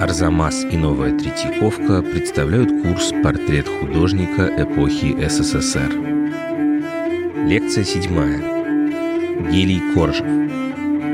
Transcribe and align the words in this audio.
Арзамас 0.00 0.62
и 0.62 0.76
Новая 0.76 1.16
Третьяковка 1.18 2.02
представляют 2.02 2.68
курс 2.82 3.14
«Портрет 3.22 3.66
художника 3.66 4.46
эпохи 4.46 5.16
СССР». 5.26 5.90
Лекция 7.46 7.82
седьмая. 7.82 8.38
Гелий 9.50 9.80
Коржев. 9.94 10.26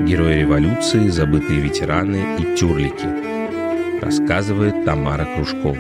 Герои 0.04 0.40
революции, 0.40 1.06
забытые 1.10 1.61
ветераны 1.61 2.37
и 2.41 2.57
тюрлики. 2.57 4.00
Рассказывает 4.03 4.85
Тамара 4.85 5.27
Кружкова. 5.37 5.79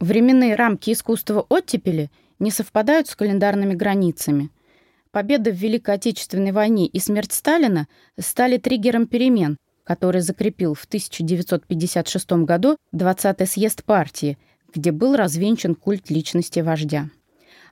Временные 0.00 0.56
рамки 0.56 0.92
искусства 0.92 1.46
оттепели 1.48 2.10
не 2.38 2.50
совпадают 2.50 3.08
с 3.08 3.16
календарными 3.16 3.72
границами– 3.72 4.50
Победа 5.10 5.50
в 5.50 5.54
Великой 5.54 5.94
Отечественной 5.94 6.52
войне 6.52 6.86
и 6.86 7.00
смерть 7.00 7.32
Сталина 7.32 7.88
стали 8.18 8.58
триггером 8.58 9.06
перемен, 9.06 9.56
который 9.84 10.20
закрепил 10.20 10.74
в 10.74 10.84
1956 10.84 12.32
году 12.44 12.76
20-й 12.94 13.46
съезд 13.46 13.84
партии, 13.84 14.36
где 14.74 14.92
был 14.92 15.16
развенчан 15.16 15.74
культ 15.74 16.10
личности 16.10 16.60
вождя. 16.60 17.08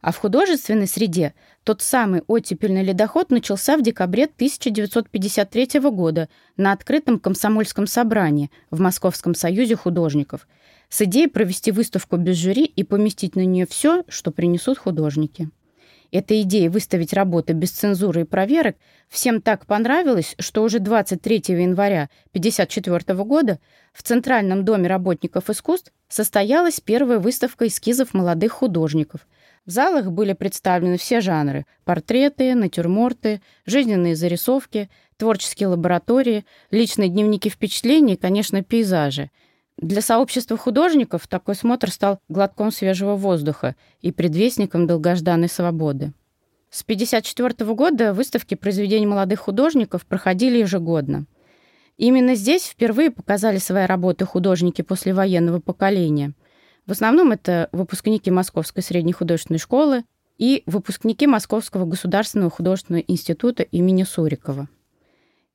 А 0.01 0.13
в 0.13 0.17
художественной 0.19 0.87
среде 0.87 1.35
тот 1.65 1.83
самый 1.83 2.23
оттепельный 2.27 2.83
ледоход 2.83 3.31
начался 3.31 3.77
в 3.77 3.83
декабре 3.83 4.25
1953 4.25 5.81
года 5.91 6.29
на 6.57 6.73
открытом 6.73 7.19
комсомольском 7.19 7.87
собрании 7.87 8.51
в 8.71 8.81
Московском 8.81 9.35
союзе 9.35 9.77
художников 9.77 10.47
с 10.89 11.03
идеей 11.03 11.29
провести 11.29 11.73
выставку 11.73 12.17
без 12.17 12.37
жюри 12.37 12.65
и 12.65 12.85
поместить 12.85 13.37
на 13.37 13.45
нее 13.45 13.67
все, 13.67 14.05
что 14.09 14.31
принесут 14.31 14.79
художники. 14.79 15.51
Эта 16.17 16.41
идея 16.41 16.71
выставить 16.71 17.13
работы 17.13 17.53
без 17.53 17.73
цензуры 17.73 18.23
и 18.23 18.25
проверок 18.25 18.77
всем 19.11 19.43
так 19.43 19.67
понравилась, 19.67 20.35
что 20.39 20.63
уже 20.63 20.79
23 20.79 21.43
января 21.49 22.09
1954 22.31 23.23
года 23.23 23.61
в 23.93 24.03
Центральном 24.03 24.65
доме 24.65 24.89
работников 24.89 25.51
искусств 25.51 25.93
состоялась 26.09 26.81
первая 26.81 27.19
выставка 27.19 27.67
эскизов 27.67 28.15
молодых 28.15 28.53
художников. 28.53 29.29
В 29.67 29.71
залах 29.71 30.11
были 30.11 30.33
представлены 30.33 30.97
все 30.97 31.21
жанры– 31.21 31.67
портреты, 31.85 32.55
натюрморты, 32.55 33.43
жизненные 33.67 34.17
зарисовки, 34.17 34.89
творческие 35.19 35.69
лаборатории, 35.69 36.47
личные 36.71 37.11
дневники 37.11 37.51
впечатлений 37.51 38.15
и, 38.15 38.17
конечно, 38.17 38.63
пейзажи– 38.63 39.31
для 39.79 40.01
сообщества 40.01 40.57
художников 40.57 41.29
такой 41.29 41.55
смотр 41.55 41.91
стал 41.91 42.19
глотком 42.29 42.73
свежего 42.73 43.15
воздуха 43.15 43.77
и 44.01 44.11
предвестником 44.11 44.87
долгожданной 44.87 45.51
свободы. 45.51 46.13
С 46.71 46.83
1954 46.83 47.75
года 47.75 48.15
выставки 48.15 48.55
произведений 48.55 49.07
молодых 49.07 49.41
художников 49.41 50.07
проходили 50.07 50.59
ежегодно. 50.59 51.27
Именно 51.99 52.35
здесь 52.35 52.65
впервые 52.65 53.11
показали 53.11 53.59
свои 53.59 53.87
работы 53.87 54.25
художники 54.25 54.83
послевоенного 54.83 55.61
поколения. 55.61 56.33
В 56.87 56.93
основном 56.93 57.33
это 57.33 57.69
выпускники 57.73 58.31
Московской 58.31 58.83
средней 58.83 59.13
художественной 59.13 59.59
школы 59.59 60.05
и 60.39 60.63
выпускники 60.67 61.27
Московского 61.27 61.85
государственного 61.85 62.51
художественного 62.51 63.05
института 63.07 63.63
имени 63.63 64.05
Сурикова. 64.05 64.69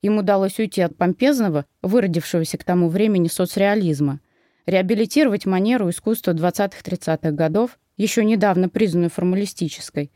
Им 0.02 0.18
удалось 0.18 0.58
уйти 0.58 0.82
от 0.82 0.98
помпезного, 0.98 1.66
выродившегося 1.82 2.58
к 2.58 2.64
тому 2.64 2.90
времени 2.90 3.28
соцреализма, 3.28 4.20
реабилитировать 4.66 5.46
манеру 5.46 5.90
искусства 5.90 6.34
20-30-х 6.34 7.32
годов, 7.32 7.78
еще 7.98 8.26
недавно 8.26 8.68
признанную 8.68 9.12
формалистической. 9.12 10.12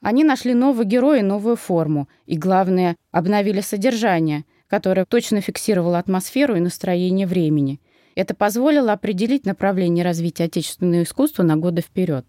Они 0.00 0.24
нашли 0.24 0.54
новый 0.54 0.86
герой 0.86 1.20
и 1.20 1.22
новую 1.22 1.56
форму, 1.56 2.08
и, 2.24 2.36
главное, 2.38 2.96
обновили 3.10 3.60
содержание, 3.60 4.44
которое 4.68 5.04
точно 5.04 5.40
фиксировало 5.40 5.98
атмосферу 5.98 6.56
и 6.56 6.60
настроение 6.60 7.26
времени. 7.26 7.80
Это 8.14 8.34
позволило 8.34 8.92
определить 8.92 9.44
направление 9.44 10.04
развития 10.04 10.44
отечественного 10.44 11.02
искусства 11.02 11.42
на 11.42 11.56
годы 11.56 11.82
вперед. 11.82 12.24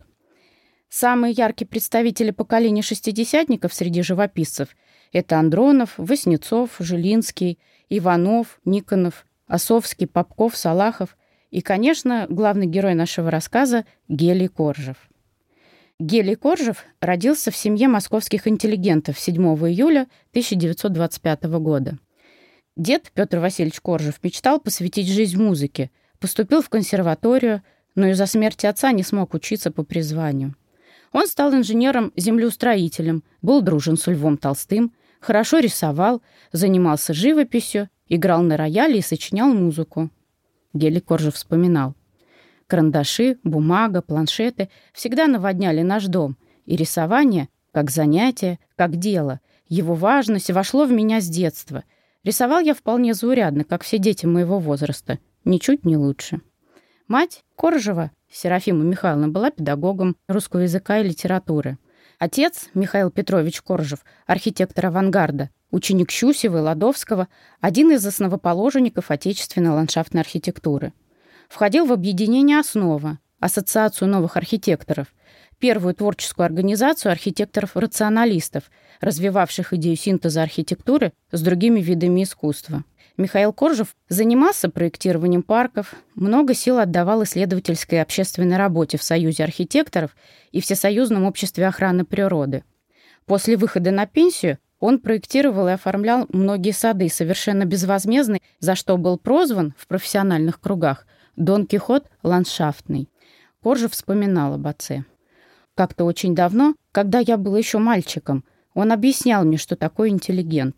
Самые 0.90 1.34
яркие 1.34 1.67
представители 1.67 2.31
поколения 2.31 2.81
шестидесятников 2.81 3.73
среди 3.73 4.01
живописцев– 4.01 4.75
это 5.12 5.40
Андронов, 5.40 5.94
Васнецов, 5.97 6.75
Жилинский, 6.79 7.59
Иванов, 7.90 8.59
Никонов, 8.66 9.25
Осовский, 9.47 10.07
Попков, 10.07 10.56
Салахов 10.56 11.18
и, 11.51 11.62
конечно, 11.62 12.28
главный 12.29 12.68
герой 12.68 12.94
нашего 12.94 13.31
рассказа 13.31 13.85
Гелий 14.07 14.47
Коржев. 14.47 14.97
Гелий 16.00 16.35
Коржев 16.35 16.85
родился 17.00 17.50
в 17.50 17.56
семье 17.56 17.88
московских 17.88 18.47
интеллигентов 18.47 19.19
7 19.19 19.35
июля 19.67 20.07
1925 20.31 21.44
года. 21.59 21.97
Дед 22.75 23.12
Петр 23.16 23.40
Васильевич 23.40 23.81
Коржев 23.81 24.22
мечтал 24.22 24.59
посвятить 24.59 25.07
жизнь 25.07 25.41
музыке, 25.41 25.90
поступил 26.19 26.62
в 26.62 26.69
консерваторию, 26.69 27.63
но 27.96 28.07
из-за 28.09 28.28
смерти 28.28 28.67
отца 28.67 28.91
не 28.91 29.01
смог 29.01 29.34
учиться 29.34 29.72
по 29.72 29.84
призванию. 29.84 30.53
Он 31.12 31.28
стал 31.28 31.53
инженером-землеустроителем, 31.53 33.23
был 33.41 33.62
дружен 33.62 33.97
с 33.97 34.07
Львом 34.07 34.38
Толстым, 34.38 34.94
хорошо 35.19 35.59
рисовал, 35.59 36.22
занимался 36.51 37.13
живописью, 37.13 37.90
играл 38.07 38.41
на 38.41 38.57
рояле 38.57 39.00
и 39.00 39.03
сочинял 39.03 39.53
музыку. 39.53 40.09
Гели 40.73 41.00
Коржев 41.00 41.35
вспоминал. 41.35 41.96
Карандаши, 42.67 43.38
бумага, 43.44 44.01
планшеты 44.01 44.69
всегда 44.94 45.28
наводняли 45.28 45.81
наш 45.81 46.06
дом, 46.06 46.38
и 46.66 46.75
рисование, 46.75 47.47
как 47.72 47.90
занятие, 47.90 48.59
как 48.75 48.97
дело, 48.97 49.40
его 49.69 49.96
важность 49.96 50.51
вошло 50.51 50.85
в 50.85 50.91
меня 50.91 51.22
с 51.22 51.28
детства. 51.28 51.84
Рисовал 52.23 52.59
я 52.59 52.73
вполне 52.73 53.13
заурядно, 53.13 53.63
как 53.63 53.84
все 53.84 53.97
дети 53.97 54.25
моего 54.25 54.59
возраста, 54.59 55.19
ничуть 55.46 55.85
не 55.85 55.96
лучше. 55.96 56.41
Мать 57.07 57.44
Коржева, 57.56 58.12
Серафима 58.31 58.83
Михайловна, 58.83 59.29
была 59.29 59.51
педагогом 59.51 60.15
русского 60.27 60.61
языка 60.61 60.99
и 60.99 61.03
литературы. 61.03 61.77
Отец, 62.19 62.69
Михаил 62.73 63.11
Петрович 63.11 63.61
Коржев, 63.61 63.99
архитектор 64.25 64.88
авангарда, 64.88 65.49
ученик 65.71 66.11
Щусева 66.11 66.57
и 66.57 66.61
Ладовского, 66.61 67.27
один 67.61 67.91
из 67.91 68.05
основоположников 68.05 69.11
отечественной 69.11 69.71
ландшафтной 69.71 70.21
архитектуры. 70.21 70.93
Входил 71.47 71.85
в 71.85 71.93
объединение 71.93 72.59
«Основа», 72.59 73.19
Ассоциацию 73.39 74.09
новых 74.09 74.35
архитекторов, 74.35 75.13
первую 75.59 75.93
творческую 75.93 76.45
организацию 76.45 77.11
архитекторов-рационалистов, 77.11 78.63
развивавших 78.99 79.73
идею 79.73 79.95
синтеза 79.95 80.41
архитектуры 80.41 81.13
с 81.31 81.41
другими 81.41 81.79
видами 81.79 82.23
искусства. 82.23 82.83
Михаил 83.17 83.51
Коржев 83.51 83.95
занимался 84.09 84.69
проектированием 84.69 85.41
парков, 85.41 85.95
много 86.13 86.53
сил 86.53 86.78
отдавал 86.78 87.23
исследовательской 87.23 87.97
и 87.97 88.01
общественной 88.01 88.57
работе 88.57 89.00
в 89.00 89.03
Союзе 89.03 89.44
архитекторов 89.44 90.16
и 90.51 90.61
Всесоюзном 90.61 91.25
обществе 91.25 91.66
охраны 91.66 92.05
природы. 92.05 92.63
После 93.25 93.57
выхода 93.57 93.89
на 93.89 94.05
пенсию 94.05 94.59
он 94.79 95.00
проектировал 95.00 95.67
и 95.67 95.72
оформлял 95.72 96.28
многие 96.29 96.72
сады 96.72 97.09
совершенно 97.09 97.66
безвозмездно, 97.66 98.38
за 98.59 98.75
что 98.75 98.97
был 98.97 99.17
прозван 99.17 99.73
в 99.79 99.88
профессиональных 99.88 100.61
кругах 100.61 101.07
«Дон 101.35 101.66
Кихот 101.66 102.05
ландшафтный». 102.22 103.09
Коржев 103.63 103.94
вспоминал 103.94 104.53
об 104.53 104.67
отце. 104.67 105.05
Как-то 105.73 106.05
очень 106.05 106.35
давно, 106.35 106.75
когда 106.91 107.17
я 107.17 107.38
был 107.38 107.55
еще 107.55 107.79
мальчиком, 107.79 108.44
он 108.75 108.91
объяснял 108.91 109.44
мне, 109.44 109.57
что 109.57 109.75
такое 109.75 110.09
интеллигент. 110.09 110.75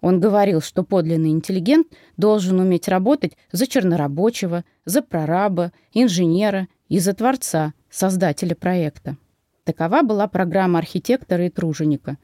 Он 0.00 0.20
говорил, 0.20 0.60
что 0.60 0.82
подлинный 0.82 1.30
интеллигент 1.30 1.88
должен 2.16 2.60
уметь 2.60 2.88
работать 2.88 3.36
за 3.52 3.66
чернорабочего, 3.66 4.64
за 4.84 5.02
прораба, 5.02 5.72
инженера 5.92 6.68
и 6.88 6.98
за 6.98 7.14
творца, 7.14 7.72
создателя 7.90 8.54
проекта. 8.54 9.16
Такова 9.64 10.02
была 10.02 10.28
программа 10.28 10.78
архитектора 10.78 11.46
и 11.46 11.50
труженика. 11.50 12.18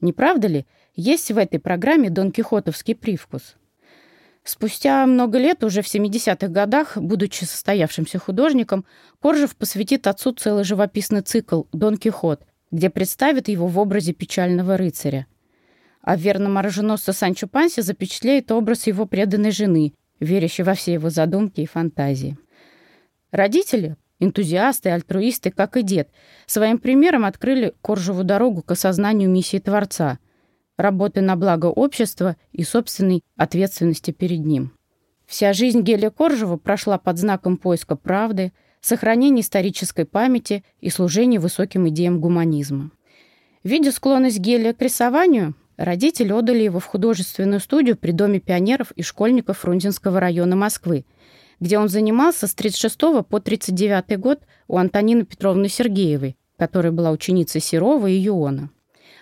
Не 0.00 0.12
правда 0.12 0.48
ли, 0.48 0.66
есть 0.94 1.30
в 1.30 1.38
этой 1.38 1.58
программе 1.58 2.10
Дон 2.10 2.30
Кихотовский 2.30 2.94
привкус? 2.94 3.56
Спустя 4.44 5.06
много 5.06 5.38
лет, 5.38 5.64
уже 5.64 5.80
в 5.80 5.86
70-х 5.86 6.48
годах, 6.48 6.98
будучи 6.98 7.44
состоявшимся 7.44 8.18
художником, 8.18 8.84
Коржев 9.20 9.56
посвятит 9.56 10.06
отцу 10.06 10.32
целый 10.32 10.64
живописный 10.64 11.22
цикл 11.22 11.62
«Дон 11.72 11.96
Кихот», 11.96 12.42
где 12.70 12.90
представит 12.90 13.48
его 13.48 13.66
в 13.66 13.78
образе 13.78 14.12
печального 14.12 14.76
рыцаря– 14.76 15.26
а 16.04 16.16
в 16.16 16.20
верном 16.20 16.58
оруженосце 16.58 17.12
Санчо 17.12 17.48
Панси 17.48 17.80
запечатляет 17.80 18.52
образ 18.52 18.86
его 18.86 19.06
преданной 19.06 19.50
жены, 19.50 19.94
верящей 20.20 20.62
во 20.62 20.74
все 20.74 20.92
его 20.92 21.08
задумки 21.08 21.62
и 21.62 21.66
фантазии. 21.66 22.36
Родители, 23.30 23.96
энтузиасты, 24.20 24.90
альтруисты, 24.90 25.50
как 25.50 25.78
и 25.78 25.82
дед, 25.82 26.10
своим 26.46 26.78
примером 26.78 27.24
открыли 27.24 27.74
Коржеву 27.82 28.22
дорогу 28.22 28.62
к 28.62 28.70
осознанию 28.70 29.30
миссии 29.30 29.58
Творца, 29.58 30.18
работы 30.76 31.22
на 31.22 31.36
благо 31.36 31.66
общества 31.66 32.36
и 32.52 32.64
собственной 32.64 33.22
ответственности 33.36 34.10
перед 34.10 34.44
ним. 34.44 34.72
Вся 35.26 35.54
жизнь 35.54 35.80
Гелия 35.80 36.10
Коржева 36.10 36.58
прошла 36.58 36.98
под 36.98 37.16
знаком 37.16 37.56
поиска 37.56 37.96
правды, 37.96 38.52
сохранения 38.82 39.40
исторической 39.40 40.04
памяти 40.04 40.64
и 40.80 40.90
служения 40.90 41.40
высоким 41.40 41.88
идеям 41.88 42.20
гуманизма. 42.20 42.90
Видя 43.62 43.90
склонность 43.90 44.38
Гелия 44.38 44.74
к 44.74 44.82
рисованию, 44.82 45.54
Родители 45.76 46.32
отдали 46.32 46.62
его 46.62 46.78
в 46.78 46.84
художественную 46.84 47.60
студию 47.60 47.96
при 47.96 48.12
Доме 48.12 48.38
пионеров 48.38 48.92
и 48.92 49.02
школьников 49.02 49.58
Фрунзенского 49.58 50.20
района 50.20 50.54
Москвы, 50.54 51.04
где 51.58 51.78
он 51.78 51.88
занимался 51.88 52.46
с 52.46 52.54
36 52.54 52.98
по 53.28 53.40
39 53.40 54.18
год 54.18 54.40
у 54.68 54.76
Антонины 54.76 55.24
Петровны 55.24 55.68
Сергеевой, 55.68 56.36
которая 56.58 56.92
была 56.92 57.10
ученицей 57.10 57.60
Серова 57.60 58.06
и 58.06 58.14
Юона. 58.14 58.70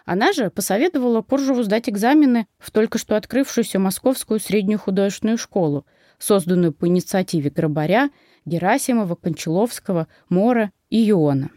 Она 0.04 0.32
же 0.32 0.50
посоветовала 0.50 1.22
Коржеву 1.22 1.62
сдать 1.62 1.88
экзамены 1.88 2.46
в 2.58 2.70
только 2.70 2.98
что 2.98 3.16
открывшуюся 3.16 3.78
Московскую 3.78 4.40
среднюю 4.40 4.78
художественную 4.78 5.38
школу, 5.38 5.86
созданную 6.18 6.72
по 6.72 6.86
инициативе 6.86 7.50
Грабаря, 7.50 8.10
Герасимова, 8.44 9.14
Кончаловского, 9.14 10.08
Мора 10.28 10.72
и 10.90 10.98
Юона. 10.98 11.50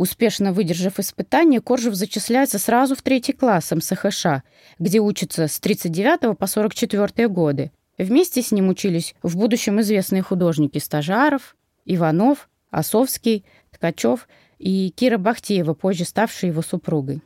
Успешно 0.00 0.54
выдержав 0.54 0.98
испытание, 0.98 1.60
Коржев 1.60 1.94
зачисляется 1.94 2.58
сразу 2.58 2.96
в 2.96 3.02
третий 3.02 3.34
класс 3.34 3.70
МСХШ, 3.70 4.42
где 4.78 4.98
учится 4.98 5.46
с 5.46 5.60
39 5.60 6.38
по 6.38 6.46
44 6.46 7.28
годы. 7.28 7.70
Вместе 7.98 8.40
с 8.40 8.50
ним 8.50 8.70
учились 8.70 9.14
в 9.22 9.36
будущем 9.36 9.78
известные 9.82 10.22
художники 10.22 10.78
Стажаров, 10.78 11.54
Иванов, 11.84 12.48
Осовский, 12.70 13.44
Ткачев 13.72 14.26
и 14.58 14.88
Кира 14.88 15.18
Бахтеева, 15.18 15.74
позже 15.74 16.06
ставшая 16.06 16.50
его 16.50 16.62
супругой. 16.62 17.20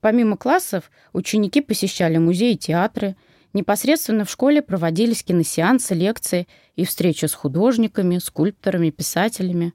Помимо 0.00 0.36
классов, 0.36 0.90
ученики 1.12 1.60
посещали 1.60 2.16
музеи 2.16 2.54
и 2.54 2.58
театры. 2.58 3.14
Непосредственно 3.52 4.24
в 4.24 4.30
школе 4.32 4.62
проводились 4.62 5.22
киносеансы, 5.22 5.94
лекции 5.94 6.48
и 6.74 6.84
встречи 6.84 7.26
с 7.26 7.34
художниками, 7.34 8.18
скульпторами, 8.18 8.90
писателями. 8.90 9.74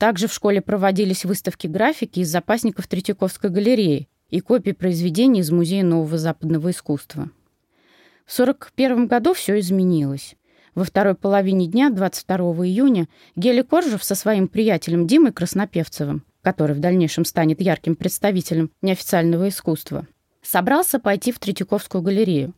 Также 0.00 0.28
в 0.28 0.32
школе 0.32 0.62
проводились 0.62 1.26
выставки 1.26 1.66
графики 1.66 2.20
из 2.20 2.30
запасников 2.30 2.88
Третьяковской 2.88 3.50
галереи 3.50 4.08
и 4.30 4.40
копии 4.40 4.70
произведений 4.70 5.40
из 5.40 5.50
Музея 5.50 5.84
нового 5.84 6.16
западного 6.16 6.70
искусства. 6.70 7.30
В 8.24 8.32
1941 8.32 9.06
году 9.08 9.34
все 9.34 9.60
изменилось. 9.60 10.36
Во 10.74 10.84
второй 10.84 11.16
половине 11.16 11.66
дня, 11.66 11.90
22 11.90 12.38
июня, 12.66 13.08
Гели 13.36 13.60
Коржев 13.60 14.02
со 14.02 14.14
своим 14.14 14.48
приятелем 14.48 15.06
Димой 15.06 15.32
Краснопевцевым 15.32 16.24
который 16.42 16.74
в 16.74 16.80
дальнейшем 16.80 17.26
станет 17.26 17.60
ярким 17.60 17.94
представителем 17.94 18.70
неофициального 18.80 19.50
искусства, 19.50 20.06
собрался 20.40 20.98
пойти 20.98 21.32
в 21.32 21.38
Третьяковскую 21.38 22.00
галерею. 22.00 22.54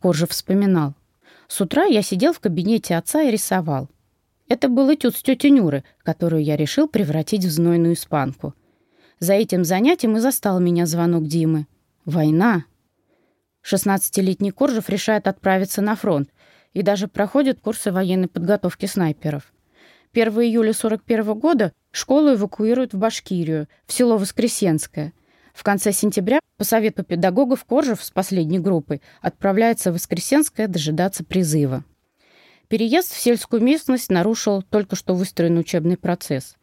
Коржев 0.00 0.30
вспоминал. 0.30 0.94
«С 1.46 1.60
утра 1.60 1.84
я 1.84 2.00
сидел 2.00 2.32
в 2.32 2.40
кабинете 2.40 2.96
отца 2.96 3.20
и 3.20 3.30
рисовал. 3.30 3.90
Это 4.48 4.68
был 4.68 4.92
этюд 4.92 5.16
с 5.16 5.22
тетей 5.22 5.50
Нюры, 5.50 5.84
которую 6.02 6.42
я 6.42 6.56
решил 6.56 6.86
превратить 6.86 7.44
в 7.44 7.50
знойную 7.50 7.94
испанку. 7.94 8.54
За 9.18 9.32
этим 9.32 9.64
занятием 9.64 10.16
и 10.16 10.20
застал 10.20 10.60
меня 10.60 10.86
звонок 10.86 11.26
Димы. 11.26 11.66
Война. 12.04 12.64
16-летний 13.64 14.50
Коржев 14.50 14.90
решает 14.90 15.26
отправиться 15.26 15.80
на 15.80 15.96
фронт 15.96 16.28
и 16.74 16.82
даже 16.82 17.08
проходит 17.08 17.60
курсы 17.60 17.90
военной 17.90 18.28
подготовки 18.28 18.84
снайперов. 18.84 19.52
1 20.12 20.28
июля 20.42 20.74
41 20.74 21.34
года 21.38 21.72
школу 21.90 22.34
эвакуируют 22.34 22.92
в 22.92 22.98
Башкирию, 22.98 23.68
в 23.86 23.92
село 23.92 24.18
Воскресенское. 24.18 25.14
В 25.54 25.62
конце 25.62 25.92
сентября 25.92 26.40
по 26.58 26.64
совету 26.64 27.02
педагогов 27.02 27.64
Коржев 27.64 28.02
с 28.02 28.10
последней 28.10 28.58
группой 28.58 29.00
отправляется 29.22 29.90
в 29.90 29.94
Воскресенское 29.94 30.68
дожидаться 30.68 31.24
призыва. 31.24 31.84
Переезд 32.74 33.12
в 33.12 33.20
сельскую 33.20 33.62
местность 33.62 34.10
нарушил 34.10 34.60
только 34.62 34.96
что 34.96 35.14
выстроенный 35.14 35.60
учебный 35.60 35.96
процесс. 35.96 36.56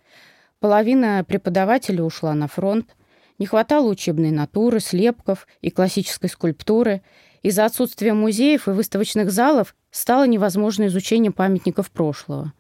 Половина 0.60 1.24
преподавателей 1.26 2.04
ушла 2.06 2.34
на 2.34 2.50
фронт, 2.50 2.98
не 3.40 3.46
хватало 3.46 3.88
учебной 3.88 4.32
натуры, 4.32 4.82
слепков 4.82 5.48
и 5.62 5.70
классической 5.70 6.30
скульптуры. 6.30 7.02
Из-за 7.44 7.64
отсутствия 7.64 8.14
музеев 8.14 8.68
и 8.68 8.72
выставочных 8.72 9.32
залов 9.32 9.74
стало 9.90 10.28
невозможно 10.28 10.88
изучение 10.88 11.32
памятников 11.32 11.90
прошлого. 11.90 12.52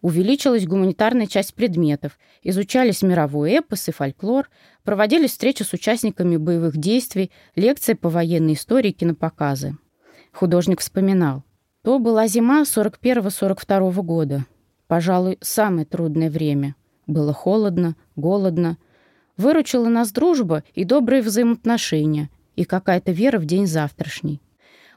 Увеличилась 0.00 0.66
гуманитарная 0.66 1.26
часть 1.26 1.52
предметов, 1.52 2.18
изучались 2.42 3.02
мировой 3.02 3.50
эпос 3.50 3.88
и 3.88 3.92
фольклор, 3.92 4.48
проводились 4.84 5.32
встречи 5.32 5.64
с 5.64 5.74
участниками 5.74 6.38
боевых 6.38 6.78
действий, 6.78 7.30
лекции 7.56 7.92
по 7.92 8.08
военной 8.08 8.54
истории, 8.54 8.92
кинопоказы. 8.92 9.76
Художник 10.32 10.80
вспоминал. 10.80 11.44
То 11.86 12.00
была 12.00 12.26
зима 12.26 12.62
41-42 12.62 14.02
года. 14.02 14.44
Пожалуй, 14.88 15.38
самое 15.40 15.86
трудное 15.86 16.28
время. 16.28 16.74
Было 17.06 17.32
холодно, 17.32 17.94
голодно. 18.16 18.76
Выручила 19.36 19.88
нас 19.88 20.10
дружба 20.10 20.64
и 20.74 20.82
добрые 20.82 21.22
взаимоотношения, 21.22 22.28
и 22.56 22.64
какая-то 22.64 23.12
вера 23.12 23.38
в 23.38 23.44
день 23.44 23.68
завтрашний. 23.68 24.42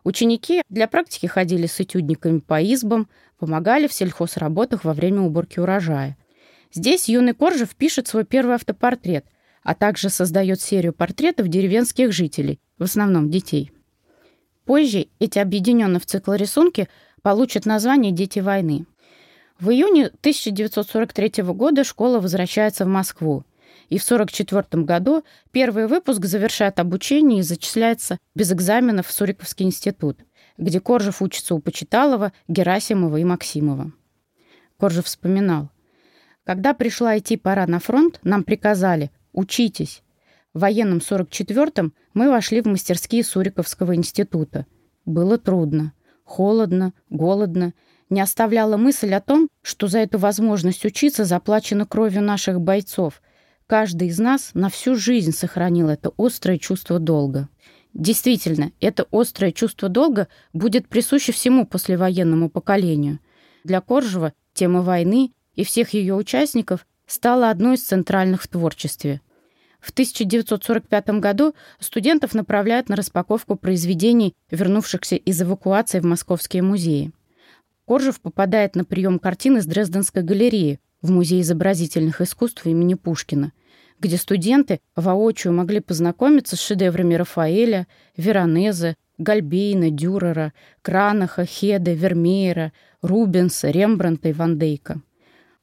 Ученики 0.03 0.63
для 0.67 0.87
практики 0.87 1.27
ходили 1.27 1.67
с 1.67 1.79
этюдниками 1.79 2.39
по 2.39 2.59
избам, 2.59 3.07
помогали 3.37 3.85
в 3.85 3.93
сельхозработах 3.93 4.83
во 4.83 4.93
время 4.93 5.21
уборки 5.21 5.59
урожая. 5.59 6.17
Здесь 6.73 7.07
юный 7.07 7.35
Коржев 7.35 7.75
пишет 7.75 8.07
свой 8.07 8.25
первый 8.25 8.55
автопортрет, 8.55 9.25
а 9.61 9.75
также 9.75 10.09
создает 10.09 10.59
серию 10.59 10.93
портретов 10.93 11.49
деревенских 11.49 12.11
жителей, 12.11 12.59
в 12.79 12.83
основном 12.85 13.29
детей. 13.29 13.71
Позже 14.69 15.07
эти 15.17 15.39
объединенные 15.39 15.99
в 15.99 16.05
цикл 16.05 16.31
рисунки 16.33 16.89
получат 17.23 17.65
название 17.65 18.11
«Дети 18.11 18.37
войны». 18.37 18.85
В 19.59 19.71
июне 19.71 20.05
1943 20.05 21.41
года 21.41 21.83
школа 21.83 22.19
возвращается 22.19 22.85
в 22.85 22.87
Москву, 22.87 23.45
и 23.89 23.97
в 23.97 24.03
1944 24.03 24.83
году 24.83 25.23
первый 25.51 25.87
выпуск 25.87 26.23
завершает 26.23 26.79
обучение 26.79 27.39
и 27.39 27.41
зачисляется 27.41 28.19
без 28.35 28.51
экзаменов 28.51 29.07
в 29.07 29.11
Суриковский 29.11 29.65
институт 29.65 30.19
где 30.59 30.79
Коржев 30.79 31.23
учится 31.23 31.55
у 31.55 31.59
Почиталова, 31.59 32.31
Герасимова 32.47 33.17
и 33.17 33.23
Максимова. 33.23 33.91
Коржев 34.77 35.05
вспоминал. 35.05 35.69
«Когда 36.43 36.75
пришла 36.75 37.17
идти 37.17 37.37
пора 37.37 37.65
на 37.65 37.79
фронт, 37.79 38.19
нам 38.21 38.43
приказали 38.43 39.09
«учитесь». 39.33 40.03
В 40.53 40.61
военном 40.61 40.97
44-м 40.97 41.93
мы 42.13 42.29
вошли 42.29 42.61
в 42.61 42.65
мастерские 42.65 43.23
Суриковского 43.23 43.95
института. 43.95 44.65
Было 45.05 45.37
трудно, 45.37 45.93
холодно, 46.23 46.93
голодно. 47.09 47.73
Не 48.09 48.21
оставляла 48.21 48.75
мысль 48.75 49.13
о 49.13 49.21
том, 49.21 49.47
что 49.61 49.87
за 49.87 49.99
эту 49.99 50.17
возможность 50.17 50.83
учиться 50.85 51.23
заплачено 51.25 51.85
кровью 51.85 52.23
наших 52.23 52.59
бойцов. 52.61 53.21
Каждый 53.67 54.07
из 54.07 54.17
нас 54.17 54.51
на 54.55 54.69
всю 54.69 54.95
жизнь 54.95 55.31
сохранил 55.31 55.89
это 55.89 56.11
острое 56.17 56.57
чувство 56.57 56.97
долга. 56.97 57.47
Действительно, 57.93 58.71
это 58.79 59.05
острое 59.11 59.51
чувство 59.51 59.89
долга 59.89 60.27
будет 60.53 60.87
присуще 60.87 61.31
всему 61.31 61.67
послевоенному 61.67 62.49
поколению. 62.49 63.19
Для 63.63 63.81
Коржева 63.81 64.33
тема 64.53 64.81
войны 64.81 65.31
и 65.53 65.63
всех 65.63 65.93
ее 65.93 66.15
участников 66.15 66.87
стала 67.05 67.51
одной 67.51 67.75
из 67.75 67.83
центральных 67.83 68.41
в 68.41 68.47
творчестве. 68.47 69.21
В 69.79 69.91
1945 69.91 71.09
году 71.19 71.55
студентов 71.79 72.33
направляют 72.33 72.89
на 72.89 72.95
распаковку 72.95 73.55
произведений, 73.55 74.35
вернувшихся 74.51 75.15
из 75.15 75.41
эвакуации 75.41 75.99
в 75.99 76.05
московские 76.05 76.63
музеи. 76.63 77.11
Коржев 77.85 78.19
попадает 78.19 78.75
на 78.75 78.85
прием 78.85 79.19
картин 79.19 79.57
из 79.57 79.65
Дрезденской 79.65 80.21
галереи 80.21 80.79
в 81.01 81.11
Музей 81.11 81.41
изобразительных 81.41 82.21
искусств 82.21 82.65
имени 82.65 82.95
Пушкина 82.95 83.53
где 83.99 84.17
студенты 84.17 84.79
воочию 84.95 85.53
могли 85.53 85.79
познакомиться 85.79 86.55
с 86.55 86.61
шедеврами 86.61 87.15
Рафаэля, 87.15 87.87
Веронезе, 88.17 88.95
Гальбейна, 89.17 89.89
Дюрера, 89.89 90.53
Кранаха, 90.81 91.45
Хеде, 91.45 91.93
Вермеера, 91.93 92.71
Рубенса, 93.01 93.69
Рембранта 93.69 94.29
и 94.29 94.33
Ван 94.33 94.57
Дейка. 94.57 95.01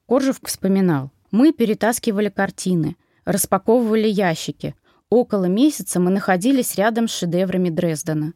Коржев 0.07 0.39
вспоминал. 0.43 1.11
«Мы 1.31 1.53
перетаскивали 1.53 2.29
картины, 2.29 2.97
распаковывали 3.27 4.09
ящики. 4.09 4.75
Около 5.11 5.45
месяца 5.45 6.01
мы 6.01 6.11
находились 6.11 6.77
рядом 6.77 7.09
с 7.09 7.13
шедеврами 7.13 7.69
Дрездена. 7.69 8.33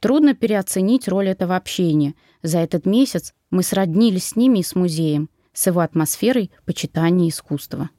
Трудно 0.00 0.34
переоценить 0.34 1.08
роль 1.08 1.28
этого 1.28 1.56
общения. 1.56 2.14
За 2.42 2.58
этот 2.58 2.86
месяц 2.86 3.34
мы 3.50 3.62
сроднились 3.62 4.28
с 4.28 4.36
ними 4.36 4.60
и 4.60 4.62
с 4.62 4.74
музеем, 4.74 5.28
с 5.52 5.66
его 5.66 5.80
атмосферой 5.80 6.50
почитания 6.64 7.28
искусства». 7.28 7.90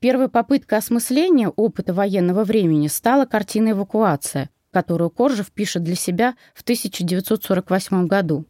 Первой 0.00 0.28
попыткой 0.28 0.78
осмысления 0.78 1.48
опыта 1.48 1.94
военного 1.94 2.44
времени 2.44 2.88
стала 2.88 3.24
картина 3.24 3.70
«Эвакуация», 3.70 4.50
которую 4.70 5.08
Коржев 5.08 5.50
пишет 5.50 5.82
для 5.82 5.94
себя 5.94 6.34
в 6.52 6.60
1948 6.60 8.06
году. 8.06 8.44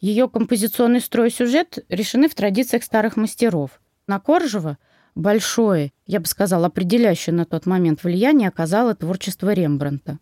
Ее 0.00 0.28
композиционный 0.28 1.00
строй 1.00 1.28
и 1.28 1.32
сюжет 1.32 1.78
решены 1.88 2.28
в 2.28 2.34
традициях 2.34 2.82
старых 2.82 3.16
мастеров. 3.16 3.80
На 4.06 4.20
Коржева 4.20 4.76
большое, 5.16 5.92
я 6.06 6.20
бы 6.20 6.26
сказала, 6.26 6.66
определяющее 6.66 7.34
на 7.34 7.44
тот 7.44 7.66
момент 7.66 8.04
влияние 8.04 8.48
оказало 8.48 8.94
творчество 8.94 9.52
Рембранта. 9.52 10.20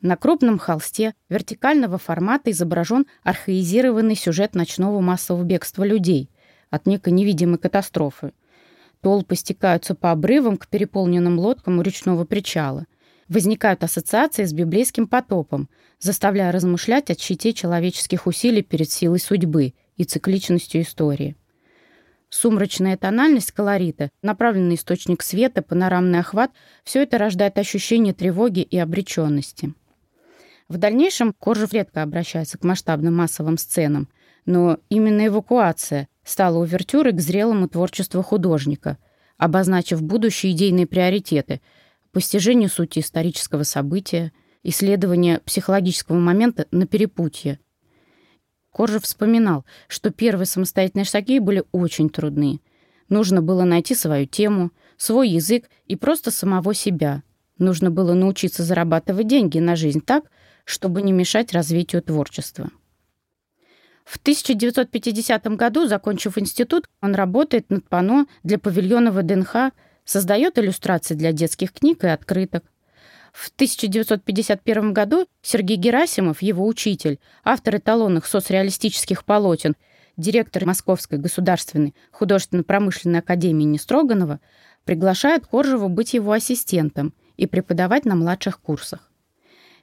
На 0.00 0.16
крупном 0.16 0.58
холсте 0.58 1.12
вертикального 1.28 1.98
формата 1.98 2.50
изображен 2.50 3.04
архаизированный 3.22 4.16
сюжет 4.16 4.54
ночного 4.54 5.00
массового 5.00 5.44
бегства 5.44 5.84
людей 5.84 6.30
от 6.70 6.86
некой 6.86 7.12
невидимой 7.12 7.58
катастрофы– 7.58 8.32
Толпы 9.06 9.36
стекаются 9.36 9.94
по 9.94 10.10
обрывам 10.10 10.56
к 10.56 10.66
переполненным 10.66 11.38
лодкам 11.38 11.78
у 11.78 11.82
речного 11.82 12.24
причала. 12.24 12.86
возникают 13.28 13.84
ассоциации 13.84 14.44
с 14.44 14.52
библейским 14.52 15.06
потопом, 15.06 15.68
заставляя 16.00 16.50
размышлять 16.50 17.08
о 17.10 17.14
щите 17.14 17.52
человеческих 17.52 18.26
усилий 18.26 18.62
перед 18.62 18.90
силой 18.90 19.20
судьбы 19.20 19.74
и 19.96 20.02
цикличностью 20.02 20.82
истории. 20.82 21.36
Сумрачная 22.28 22.96
тональность 22.96 23.52
колорита, 23.52 24.10
направленный 24.22 24.74
источник 24.74 25.22
света, 25.22 25.62
панорамный 25.62 26.18
охват– 26.20 26.50
все 26.84 27.02
это 27.02 27.18
рождает 27.18 27.56
ощущение 27.58 28.14
тревоги 28.14 28.60
и 28.60 28.78
обреченности. 28.78 29.74
В 30.68 30.78
дальнейшем 30.78 31.32
Коржев 31.32 31.72
редко 31.72 32.02
обращается 32.02 32.58
к 32.58 32.64
масштабным 32.64 33.14
массовым 33.16 33.56
сценам, 33.56 34.08
но 34.44 34.78
именно 34.88 35.28
эвакуация 35.28 36.08
стала 36.24 36.58
увертюрой 36.58 37.12
к 37.12 37.20
зрелому 37.20 37.68
творчеству 37.68 38.22
художника, 38.22 38.98
обозначив 39.38 40.02
будущие 40.02 40.52
идейные 40.52 40.86
приоритеты– 40.86 41.60
постижение 42.16 42.70
сути 42.70 43.00
исторического 43.00 43.62
события, 43.62 44.32
исследование 44.62 45.40
психологического 45.40 46.16
момента 46.16 46.66
на 46.70 46.86
перепутье. 46.86 47.60
Коржев 48.76 49.04
вспоминал, 49.04 49.64
что 49.88 50.10
первые 50.10 50.44
самостоятельные 50.44 51.06
шаги 51.06 51.38
были 51.38 51.64
очень 51.72 52.10
трудны. 52.10 52.60
Нужно 53.08 53.40
было 53.40 53.64
найти 53.64 53.94
свою 53.94 54.26
тему, 54.26 54.70
свой 54.98 55.30
язык 55.30 55.70
и 55.86 55.96
просто 55.96 56.30
самого 56.30 56.74
себя. 56.74 57.22
Нужно 57.56 57.90
было 57.90 58.12
научиться 58.12 58.62
зарабатывать 58.62 59.28
деньги 59.28 59.58
на 59.60 59.76
жизнь 59.76 60.02
так, 60.02 60.24
чтобы 60.66 61.00
не 61.00 61.12
мешать 61.12 61.54
развитию 61.54 62.02
творчества. 62.02 62.68
В 64.04 64.18
1950 64.18 65.46
году, 65.56 65.86
закончив 65.86 66.36
институт, 66.36 66.84
он 67.00 67.14
работает 67.14 67.70
над 67.70 67.88
панно 67.88 68.26
для 68.42 68.58
павильона 68.58 69.10
ВДНХ 69.10 69.72
создает 70.04 70.58
иллюстрации 70.58 71.14
для 71.14 71.32
детских 71.32 71.72
книг 71.72 72.04
и 72.04 72.08
открыток. 72.08 72.62
В 73.36 73.50
1951 73.50 74.94
году 74.94 75.26
Сергей 75.42 75.76
Герасимов, 75.76 76.40
его 76.40 76.66
учитель, 76.66 77.20
автор 77.44 77.76
эталонных 77.76 78.24
соцреалистических 78.24 79.26
полотен, 79.26 79.76
директор 80.16 80.64
Московской 80.64 81.18
государственной 81.18 81.94
художественно-промышленной 82.12 83.18
академии 83.18 83.64
Нестроганова, 83.64 84.40
приглашает 84.86 85.46
Коржева 85.46 85.88
быть 85.88 86.14
его 86.14 86.32
ассистентом 86.32 87.12
и 87.36 87.46
преподавать 87.46 88.06
на 88.06 88.14
младших 88.14 88.58
курсах. 88.58 89.12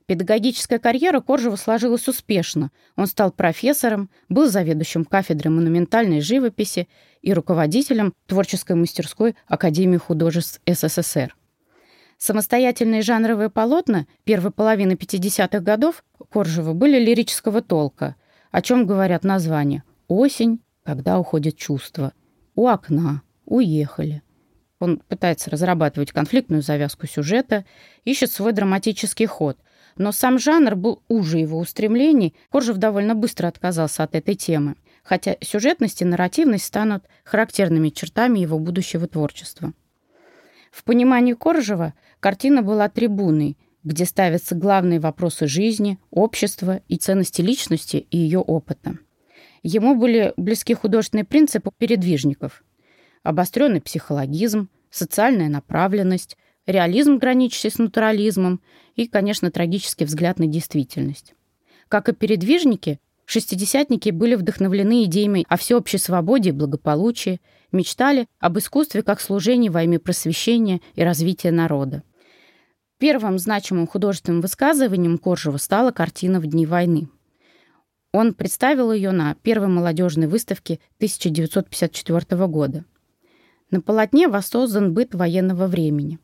Педагогическая 0.08 0.80
карьера 0.80 1.22
Коржева 1.22 1.56
сложилась 1.56 2.08
успешно. 2.08 2.72
Он 2.96 3.06
стал 3.06 3.32
профессором, 3.32 4.10
был 4.30 4.50
заведующим 4.50 5.06
кафедрой 5.06 5.54
монументальной 5.54 6.22
живописи 6.22 6.88
и 7.22 7.32
руководителем 7.32 8.16
творческой 8.26 8.78
мастерской 8.78 9.36
Академии 9.48 9.98
художеств 9.98 10.60
СССР. 10.66 11.36
Самостоятельные 12.18 13.02
жанровые 13.02 13.50
полотна 13.50 14.08
первой 14.24 14.52
половины 14.52 14.94
50-х 14.94 15.60
годов 15.60 16.04
Коржева 16.32 16.74
были 16.74 17.00
лирического 17.00 17.62
толка, 17.62 18.16
о 18.52 18.62
чем 18.62 18.86
говорят 18.86 19.24
названия? 19.24 19.84
«Осень», 20.08 20.62
«Когда 20.84 21.20
уходит 21.20 21.58
чувство», 21.58 22.14
«У 22.56 22.68
окна», 22.68 23.24
«Уехали». 23.46 24.22
Он 24.80 24.98
пытается 25.08 25.50
разрабатывать 25.50 26.12
конфликтную 26.12 26.62
завязку 26.62 27.08
сюжета, 27.08 27.66
ищет 28.04 28.32
свой 28.32 28.52
драматический 28.52 29.26
ход– 29.26 29.58
но 29.96 30.12
сам 30.12 30.40
жанр 30.40 30.76
был 30.76 31.04
уже 31.08 31.40
его 31.40 31.60
устремлений, 31.60 32.36
Коржев 32.50 32.78
довольно 32.78 33.16
быстро 33.16 33.48
отказался 33.48 34.04
от 34.04 34.16
этой 34.16 34.36
темы, 34.36 34.76
хотя 35.04 35.36
сюжетность 35.42 36.02
и 36.02 36.06
нарративность 36.06 36.66
станут 36.66 37.06
характерными 37.24 37.90
чертами 37.90 38.40
его 38.40 38.60
будущего 38.60 39.08
творчества. 39.08 39.74
В 40.74 40.84
понимании 40.86 41.34
Коржева 41.34 41.94
картина 42.20 42.64
была 42.64 42.90
трибуной, 42.90 43.58
где 43.84 44.06
ставятся 44.06 44.56
главные 44.56 45.00
вопросы 45.00 45.46
жизни, 45.46 46.00
общества 46.10 46.82
и 46.88 46.96
ценности 46.96 47.42
личности 47.42 48.08
и 48.10 48.18
ее 48.18 48.40
опыта. 48.40 48.98
Ему 49.62 49.94
были 49.96 50.34
близки 50.36 50.74
художественные 50.74 51.26
принципы 51.26 51.70
передвижников. 51.78 52.64
Обостренный 53.22 53.82
психологизм, 53.82 54.68
социальная 54.90 55.48
направленность, 55.48 56.38
реализм, 56.66 57.18
граничащий 57.18 57.70
с 57.70 57.78
натурализмом, 57.78 58.60
и, 58.96 59.08
конечно, 59.08 59.52
трагический 59.52 60.08
взгляд 60.08 60.40
на 60.40 60.48
действительность. 60.48 61.36
Как 61.88 62.10
и 62.10 62.14
передвижники, 62.14 63.00
шестидесятники 63.34 64.12
были 64.12 64.36
вдохновлены 64.36 65.06
идеями 65.06 65.46
о 65.50 65.58
всеобщей 65.58 65.98
свободе 65.98 66.50
и 66.50 66.54
благополучии, 66.54 67.42
мечтали 67.72 68.28
об 68.40 68.60
искусстве 68.60 69.02
как 69.02 69.20
служении 69.20 69.70
во 69.70 69.82
имя 69.84 70.00
просвещения 70.00 70.82
и 70.94 71.04
развития 71.04 71.50
народа. 71.50 72.04
Первым 73.00 73.40
значимым 73.40 73.88
художественным 73.88 74.42
высказыванием 74.42 75.18
Коржева 75.18 75.58
стала 75.58 75.92
картина 75.92 76.40
«В 76.40 76.46
дни 76.46 76.68
войны». 76.68 77.10
Он 78.12 78.36
представил 78.36 78.92
ее 78.92 79.10
на 79.10 79.34
первой 79.34 79.68
молодежной 79.68 80.28
выставке 80.28 80.80
1954 80.98 82.46
года. 82.46 82.86
На 83.72 83.82
полотне 83.82 84.28
воссоздан 84.28 84.94
быт 84.94 85.16
военного 85.16 85.66
времени. 85.66 86.20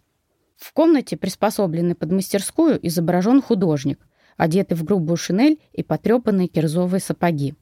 В 0.57 0.71
комнате, 0.73 1.17
приспособленной 1.17 1.95
под 1.95 2.11
мастерскую, 2.11 2.79
изображен 2.85 3.41
художник, 3.41 3.99
одетый 4.39 4.77
в 4.77 4.85
грубую 4.85 5.17
шинель 5.17 5.59
и 5.73 5.83
потрепанные 5.83 6.47
кирзовые 6.47 7.01
сапоги. 7.01 7.55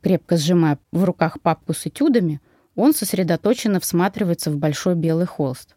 Крепко 0.00 0.38
сжимая 0.38 0.78
в 0.90 1.04
руках 1.04 1.40
папку 1.42 1.74
с 1.74 1.86
этюдами, 1.86 2.40
он 2.74 2.94
сосредоточенно 2.94 3.78
всматривается 3.78 4.50
в 4.50 4.56
большой 4.56 4.94
белый 4.94 5.26
холст. 5.26 5.76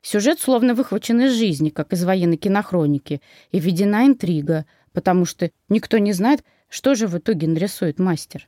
Сюжет 0.00 0.38
словно 0.38 0.74
выхвачен 0.74 1.22
из 1.22 1.32
жизни, 1.32 1.70
как 1.70 1.92
из 1.92 2.04
военной 2.04 2.36
кинохроники, 2.36 3.20
и 3.50 3.58
введена 3.58 4.06
интрига, 4.06 4.64
потому 4.92 5.24
что 5.24 5.50
никто 5.68 5.98
не 5.98 6.12
знает, 6.12 6.44
что 6.68 6.94
же 6.94 7.08
в 7.08 7.18
итоге 7.18 7.48
нарисует 7.48 7.98
мастер. 7.98 8.46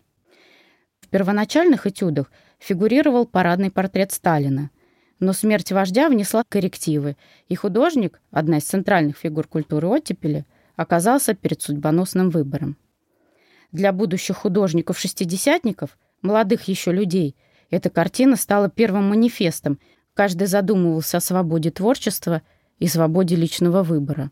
В 1.00 1.08
первоначальных 1.08 1.88
этюдах 1.88 2.30
фигурировал 2.60 3.26
парадный 3.26 3.72
портрет 3.72 4.12
Сталина, 4.12 4.70
но 5.18 5.32
смерть 5.32 5.72
вождя 5.72 6.08
внесла 6.08 6.44
коррективы, 6.48 7.16
и 7.48 7.56
художник, 7.56 8.20
одна 8.30 8.58
из 8.58 8.64
центральных 8.64 9.16
фигур 9.16 9.48
культуры 9.48 9.88
оттепели, 9.88 10.44
оказался 10.76 11.34
перед 11.34 11.62
судьбоносным 11.62 12.30
выбором. 12.30 12.76
Для 13.72 13.92
будущих 13.92 14.36
художников-шестидесятников, 14.36 15.98
молодых 16.22 16.68
еще 16.68 16.92
людей, 16.92 17.34
эта 17.70 17.90
картина 17.90 18.36
стала 18.36 18.70
первым 18.70 19.08
манифестом. 19.08 19.78
Каждый 20.14 20.46
задумывался 20.46 21.18
о 21.18 21.20
свободе 21.20 21.70
творчества 21.70 22.42
и 22.78 22.86
свободе 22.86 23.36
личного 23.36 23.82
выбора. 23.82 24.30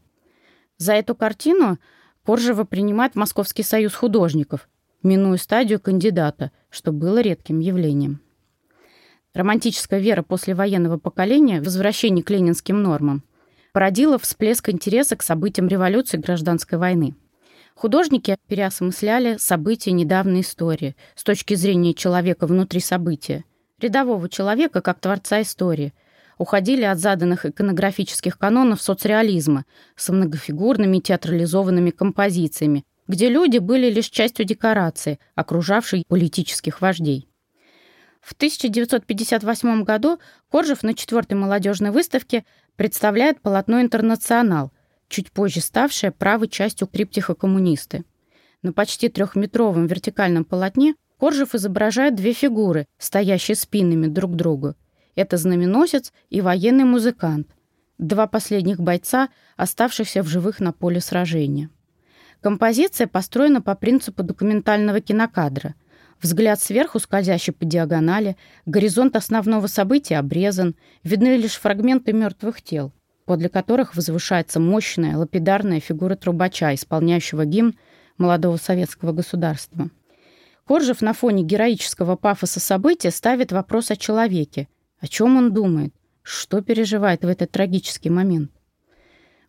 За 0.79 0.93
эту 0.93 1.15
картину 1.15 1.79
Коржева 2.25 2.65
принимает 2.65 3.17
Московский 3.17 3.63
союз 3.63 3.95
художников, 3.95 4.69
минуя 5.03 5.37
стадию 5.37 5.81
кандидата, 5.81 6.53
что 6.71 6.93
было 6.93 7.21
редким 7.21 7.59
явлением. 7.59 8.21
Романтическая 9.35 10.01
вера 10.01 10.23
послевоенного 10.23 10.97
поколения, 10.97 11.61
возвращение 11.61 12.25
к 12.25 12.31
ленинским 12.31 12.83
нормам, 12.83 13.25
породила 13.75 14.21
всплеск 14.21 14.69
интереса 14.69 15.17
к 15.17 15.23
событиям 15.23 15.67
революции 15.67 16.17
и 16.17 16.21
гражданской 16.21 16.79
войны. 16.79 17.17
Художники 17.75 18.37
переосмысляли 18.47 19.37
события 19.37 19.91
недавней 19.91 20.43
истории 20.43 20.95
с 21.17 21.25
точки 21.25 21.55
зрения 21.55 21.93
человека 21.93 22.47
внутри 22.47 22.79
события, 22.79 23.45
рядового 23.81 24.29
человека 24.29 24.81
как 24.81 25.01
творца 25.01 25.43
истории, 25.43 25.93
уходили 26.39 26.85
от 26.85 27.01
заданных 27.01 27.47
иконографических 27.47 28.39
канонов 28.39 28.81
соцреализма 28.81 29.65
с 29.97 30.09
многофигурными 30.09 31.01
театрализованными 31.01 31.91
композициями, 31.91 32.85
где 33.09 33.29
люди 33.29 33.59
были 33.59 33.91
лишь 33.91 34.09
частью 34.09 34.45
декорации, 34.45 35.19
окружавшей 35.35 36.05
политических 36.07 36.81
вождей. 36.81 37.29
В 38.25 38.33
1958 38.33 39.83
году 39.83 40.19
Коржев 40.51 40.83
на 40.83 40.95
четвертой 40.95 41.37
молодежной 41.37 41.91
выставке 41.91 42.47
представляет 42.77 43.41
полотно 43.41 43.81
«Интернационал», 43.81 44.73
чуть 45.09 45.33
позже 45.33 45.61
ставшее 45.61 46.13
правой 46.13 46.49
частью 46.49 46.89
триптиха 46.89 47.35
«Коммунисты». 47.35 48.05
На 48.63 48.73
почти 48.73 49.09
трехметровом 49.09 49.87
вертикальном 49.87 50.45
полотне 50.45 50.95
Коржев 51.19 51.55
изображает 51.55 52.15
две 52.15 52.33
фигуры, 52.33 52.87
стоящие 52.99 53.55
спинами 53.55 54.07
друг 54.07 54.33
к 54.33 54.35
другу. 54.37 54.75
Это 55.15 55.37
знаменосец 55.37 56.13
и 56.31 56.41
военный 56.41 56.85
музыкант, 56.85 57.49
два 57.99 58.27
последних 58.27 58.81
бойца, 58.81 59.29
оставшихся 59.57 60.23
в 60.23 60.27
живых 60.27 60.61
на 60.61 60.73
поле 60.73 61.01
сражения. 61.01 61.71
Композиция 62.41 63.07
построена 63.07 63.63
по 63.63 63.75
принципу 63.75 64.23
документального 64.23 65.01
кинокадра– 65.01 65.75
Взгляд 66.25 66.59
сверху, 66.59 67.01
скользящий 67.01 67.53
по 67.53 67.67
диагонали, 67.67 68.39
горизонт 68.65 69.15
основного 69.15 69.67
события 69.67 70.17
обрезан, 70.17 70.75
видны 71.03 71.37
лишь 71.37 71.57
фрагменты 71.57 72.15
мертвых 72.15 72.63
тел, 72.63 72.95
подле 73.27 73.51
которых 73.51 73.95
возвышается 73.95 74.59
мощная 74.59 75.19
лапидарная 75.19 75.81
фигура 75.81 76.17
трубача, 76.17 76.75
исполняющего 76.75 77.45
гимн 77.45 77.75
молодого 78.17 78.57
советского 78.57 79.13
государства. 79.13 79.91
Коржев 80.67 81.03
на 81.03 81.13
фоне 81.13 81.43
героического 81.43 82.17
пафоса 82.17 82.59
события 82.59 83.11
ставит 83.11 83.53
вопрос 83.53 83.91
о 83.91 83.97
человеке. 83.97 84.67
О 85.01 85.07
чем 85.07 85.37
он 85.37 85.53
думает? 85.53 85.93
Что 86.23 86.63
переживает 86.63 87.23
в 87.23 87.29
этот 87.29 87.51
трагический 87.51 88.09
момент? 88.09 88.51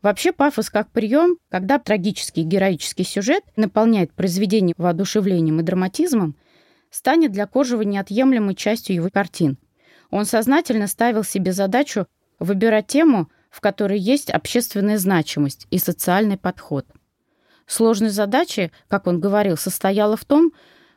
Вообще 0.01 0.33
пафос 0.33 0.69
как 0.69 0.91
прием, 0.91 1.37
когда 1.47 1.79
трагический 1.79 2.43
героический 2.43 3.05
сюжет 3.05 3.45
наполняет 3.55 4.11
произведение 4.11 4.75
воодушевлением 4.77 5.61
и 5.61 5.63
драматизмом, 5.63 6.35
станет 6.95 7.33
для 7.33 7.45
Кожева 7.45 7.81
неотъемлемой 7.81 8.55
частью 8.55 8.95
его 8.95 9.09
картин. 9.09 9.57
Он 10.11 10.23
сознательно 10.23 10.87
ставил 10.87 11.25
себе 11.25 11.51
задачу 11.51 12.07
выбирать 12.39 12.87
тему, 12.87 13.29
в 13.49 13.59
которой 13.59 13.99
есть 13.99 14.29
общественная 14.29 14.97
значимость 14.97 15.67
и 15.71 15.77
социальный 15.77 16.37
подход. 16.37 16.85
Сложность 17.67 18.15
задачи, 18.15 18.71
как 18.87 19.07
он 19.07 19.19
говорил, 19.19 19.57
состояла 19.57 20.15
в 20.15 20.23
том, 20.23 20.53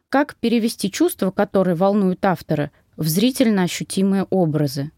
как 0.09 0.37
перевести 0.37 0.89
чувства, 0.89 1.33
которые 1.33 1.75
волнуют 1.75 2.25
автора, 2.25 2.71
в 2.97 3.09
зрительно 3.09 3.65
ощутимые 3.65 4.25
образы. 4.31 4.93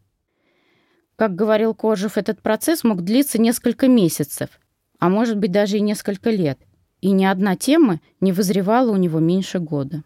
Как 1.16 1.35
говорил 1.35 1.75
Кожев, 1.75 2.19
этот 2.19 2.42
процесс 2.42 2.85
мог 2.85 3.02
длиться 3.02 3.40
несколько 3.40 3.88
месяцев, 3.88 4.50
а 4.99 5.09
может 5.09 5.38
быть 5.38 5.50
даже 5.50 5.78
и 5.78 5.80
несколько 5.80 6.28
лет, 6.28 6.59
и 7.00 7.11
ни 7.11 7.25
одна 7.25 7.57
тема 7.57 8.00
не 8.21 8.33
вызревала 8.33 8.90
у 8.90 8.97
него 8.97 9.19
меньше 9.19 9.61
года. 9.61 10.02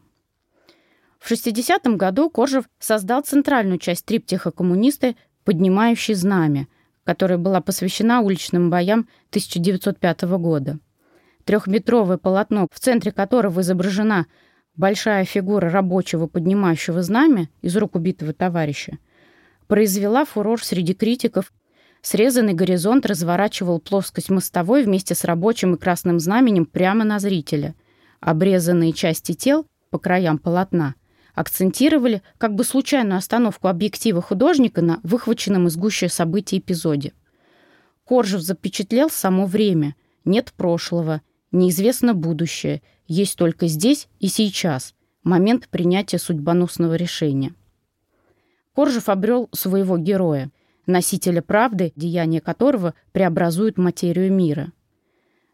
В 1.24 1.32
60-м 1.32 1.96
году 1.96 2.28
Коржев 2.28 2.66
создал 2.78 3.22
центральную 3.22 3.78
часть 3.78 4.04
триптиха 4.04 4.50
«Коммунисты», 4.50 5.16
поднимающий 5.44 6.12
знамя, 6.12 6.68
которая 7.02 7.38
была 7.38 7.62
посвящена 7.62 8.20
уличным 8.20 8.68
боям 8.68 9.08
1905 9.30 10.22
года. 10.36 10.78
Трехметровое 11.46 12.18
полотно, 12.18 12.66
в 12.70 12.78
центре 12.78 13.10
которого 13.10 13.62
изображена 13.62 14.26
большая 14.76 15.24
фигура 15.24 15.70
рабочего, 15.70 16.26
поднимающего 16.26 17.02
знамя 17.02 17.48
из 17.62 17.74
рук 17.78 17.94
убитого 17.94 18.34
товарища, 18.34 18.98
произвела 19.66 20.26
фурор 20.26 20.62
среди 20.62 20.92
критиков. 20.92 21.54
Срезанный 22.02 22.52
горизонт 22.52 23.06
разворачивал 23.06 23.80
плоскость 23.80 24.28
мостовой 24.28 24.84
вместе 24.84 25.14
с 25.14 25.24
рабочим 25.24 25.72
и 25.72 25.78
красным 25.78 26.20
знаменем 26.20 26.66
прямо 26.66 27.02
на 27.02 27.18
зрителя. 27.18 27.74
Обрезанные 28.20 28.92
части 28.92 29.32
тел 29.32 29.66
по 29.88 29.98
краям 29.98 30.36
полотна 30.36 30.96
акцентировали 31.34 32.22
как 32.38 32.54
бы 32.54 32.64
случайную 32.64 33.18
остановку 33.18 33.68
объектива 33.68 34.22
художника 34.22 34.82
на 34.82 35.00
выхваченном 35.02 35.66
из 35.66 35.76
гуще 35.76 36.08
событий 36.08 36.58
эпизоде. 36.58 37.12
Коржев 38.04 38.40
запечатлел 38.42 39.10
само 39.10 39.46
время. 39.46 39.96
Нет 40.24 40.52
прошлого, 40.56 41.22
неизвестно 41.52 42.14
будущее, 42.14 42.82
есть 43.06 43.36
только 43.36 43.66
здесь 43.66 44.08
и 44.20 44.28
сейчас, 44.28 44.94
момент 45.22 45.68
принятия 45.68 46.18
судьбоносного 46.18 46.94
решения. 46.94 47.54
Коржев 48.74 49.08
обрел 49.08 49.48
своего 49.52 49.98
героя, 49.98 50.50
носителя 50.86 51.42
правды, 51.42 51.92
деяния 51.96 52.40
которого 52.40 52.94
преобразуют 53.12 53.78
материю 53.78 54.32
мира. 54.32 54.72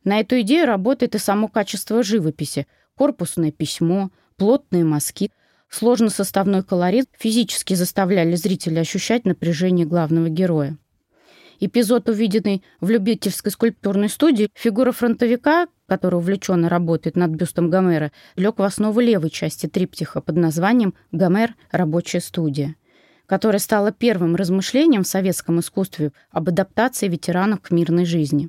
На 0.04 0.20
эту 0.20 0.40
идею 0.40 0.66
работает 0.66 1.14
и 1.14 1.18
само 1.18 1.48
качество 1.48 2.02
живописи, 2.02 2.66
корпусное 2.96 3.52
письмо, 3.52 4.10
плотные 4.36 4.84
мазки, 4.84 5.30
сложносоставной 5.70 6.62
колорит 6.62 7.06
физически 7.18 7.74
заставляли 7.74 8.34
зрителя 8.34 8.80
ощущать 8.80 9.24
напряжение 9.24 9.86
главного 9.86 10.28
героя. 10.28 10.76
Эпизод, 11.60 12.08
увиденный 12.08 12.62
в 12.80 12.88
любительской 12.88 13.52
скульптурной 13.52 14.08
студии, 14.08 14.48
фигура 14.54 14.92
фронтовика, 14.92 15.68
который 15.86 16.16
увлеченно 16.16 16.68
работает 16.68 17.16
над 17.16 17.32
бюстом 17.32 17.68
Гомера, 17.68 18.12
лег 18.36 18.58
в 18.58 18.62
основу 18.62 19.00
левой 19.00 19.30
части 19.30 19.66
триптиха 19.66 20.20
под 20.20 20.36
названием 20.36 20.94
«Гомер. 21.12 21.54
Рабочая 21.70 22.20
студия» 22.20 22.76
которое 23.30 23.60
стало 23.60 23.92
первым 23.92 24.34
размышлением 24.34 25.04
в 25.04 25.06
советском 25.06 25.60
искусстве 25.60 26.10
об 26.32 26.48
адаптации 26.48 27.06
ветеранов 27.06 27.60
к 27.60 27.70
мирной 27.70 28.04
жизни. 28.04 28.48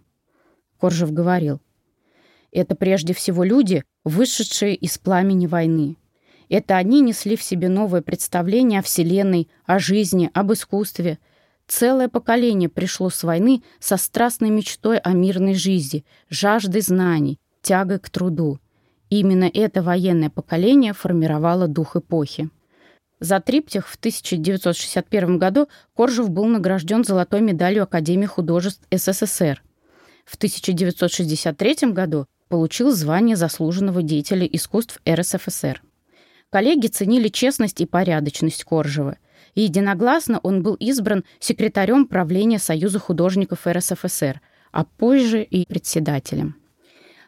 Коржев 0.79 1.13
говорил, 1.13 1.61
«Это 2.51 2.73
прежде 2.73 3.13
всего 3.13 3.43
люди, 3.43 3.83
вышедшие 4.03 4.73
из 4.73 4.97
пламени 4.97 5.45
войны. 5.45 5.97
Это 6.51 6.75
они 6.75 6.99
несли 6.99 7.37
в 7.37 7.43
себе 7.43 7.69
новое 7.69 8.01
представление 8.01 8.81
о 8.81 8.83
Вселенной, 8.83 9.47
о 9.65 9.79
жизни, 9.79 10.29
об 10.33 10.51
искусстве. 10.51 11.17
Целое 11.65 12.09
поколение 12.09 12.67
пришло 12.67 13.09
с 13.09 13.23
войны 13.23 13.63
со 13.79 13.95
страстной 13.95 14.49
мечтой 14.49 14.97
о 14.97 15.13
мирной 15.13 15.53
жизни, 15.53 16.03
жаждой 16.29 16.81
знаний, 16.81 17.39
тягой 17.61 17.99
к 17.99 18.09
труду. 18.09 18.59
именно 19.09 19.49
это 19.51 19.81
военное 19.81 20.29
поколение 20.29 20.91
формировало 20.91 21.69
дух 21.69 21.95
эпохи. 21.95 22.49
За 23.21 23.39
триптих 23.39 23.87
в 23.87 23.95
1961 23.95 25.37
году 25.37 25.69
Коржев 25.95 26.29
был 26.29 26.47
награжден 26.47 27.05
золотой 27.05 27.39
медалью 27.39 27.83
Академии 27.83 28.25
художеств 28.25 28.83
СССР. 28.91 29.63
В 30.25 30.35
1963 30.35 31.93
году 31.93 32.25
получил 32.49 32.91
звание 32.91 33.37
заслуженного 33.37 34.03
деятеля 34.03 34.45
искусств 34.45 34.99
РСФСР. 35.09 35.81
Коллеги 36.51 36.87
ценили 36.87 37.29
честность 37.29 37.81
и 37.81 37.87
порядочность 37.87 38.63
Коржева. 38.63 39.17
И 39.55 39.61
единогласно 39.61 40.39
он 40.43 40.61
был 40.61 40.75
избран 40.75 41.23
секретарем 41.39 42.05
правления 42.05 42.59
Союза 42.59 42.99
художников 42.99 43.65
РСФСР, 43.65 44.39
а 44.71 44.83
позже 44.83 45.41
и 45.41 45.65
председателем. 45.65 46.55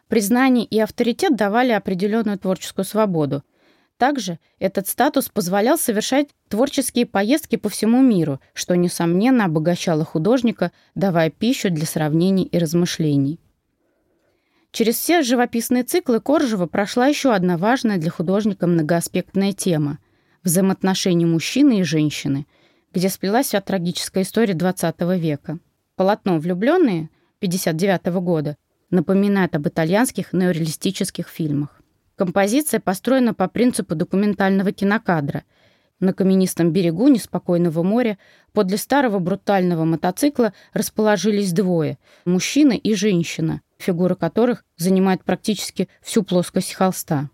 Признание 0.06 0.64
и 0.64 0.78
авторитет 0.78 1.34
давали 1.34 1.72
определенную 1.72 2.38
творческую 2.38 2.84
свободу– 2.84 3.42
также 3.96 4.38
этот 4.58 4.88
статус 4.88 5.28
позволял 5.28 5.78
совершать 5.78 6.28
творческие 6.48 7.06
поездки 7.06 7.56
по 7.56 7.68
всему 7.68 8.02
миру, 8.02 8.40
что, 8.52 8.74
несомненно, 8.74 9.44
обогащало 9.44 10.04
художника, 10.04 10.72
давая 10.94 11.30
пищу 11.30 11.70
для 11.70 11.86
сравнений 11.86 12.44
и 12.44 12.58
размышлений. 12.58 13.38
Через 14.74 14.96
все 14.96 15.22
живописные 15.22 15.84
циклы 15.84 16.18
Коржева 16.18 16.66
прошла 16.66 17.06
еще 17.06 17.32
одна 17.32 17.56
важная 17.56 17.96
для 17.96 18.10
художника 18.10 18.66
многоаспектная 18.66 19.52
тема– 19.52 20.00
взаимоотношения 20.42 21.26
мужчины 21.26 21.78
и 21.78 21.84
женщины, 21.84 22.48
где 22.92 23.08
сплелась 23.08 23.46
вся 23.46 23.60
трагическая 23.60 24.24
история 24.24 24.54
XX 24.54 25.16
века. 25.16 25.60
Полотно 25.94 26.40
«Влюбленные» 26.40 27.08
1959 27.38 28.20
года 28.20 28.56
напоминает 28.90 29.54
об 29.54 29.68
итальянских 29.68 30.32
неореалистических 30.32 31.28
фильмах. 31.28 31.80
Композиция 32.16 32.80
построена 32.80 33.32
по 33.32 33.46
принципу 33.46 33.94
документального 33.94 34.72
кинокадра. 34.72 35.44
На 36.00 36.12
каменистом 36.12 36.72
берегу 36.72 37.06
неспокойного 37.06 37.84
моря 37.84 38.18
подле 38.52 38.76
старого 38.76 39.20
брутального 39.20 39.84
мотоцикла 39.84 40.52
расположились 40.72 41.52
двое– 41.52 41.96
мужчина 42.24 42.72
и 42.72 42.94
женщина, 42.94 43.60
фигура 43.84 44.14
которых 44.14 44.64
занимает 44.76 45.24
практически 45.24 45.88
всю 46.02 46.22
плоскость 46.22 46.74
холста. 46.74 47.30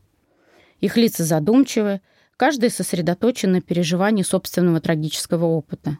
Их 0.80 0.96
лица 0.96 1.24
задумчивы, 1.24 2.00
каждый 2.36 2.70
сосредоточен 2.70 3.52
на 3.52 3.60
переживании 3.60 4.22
собственного 4.22 4.80
трагического 4.80 5.46
опыта. 5.46 5.98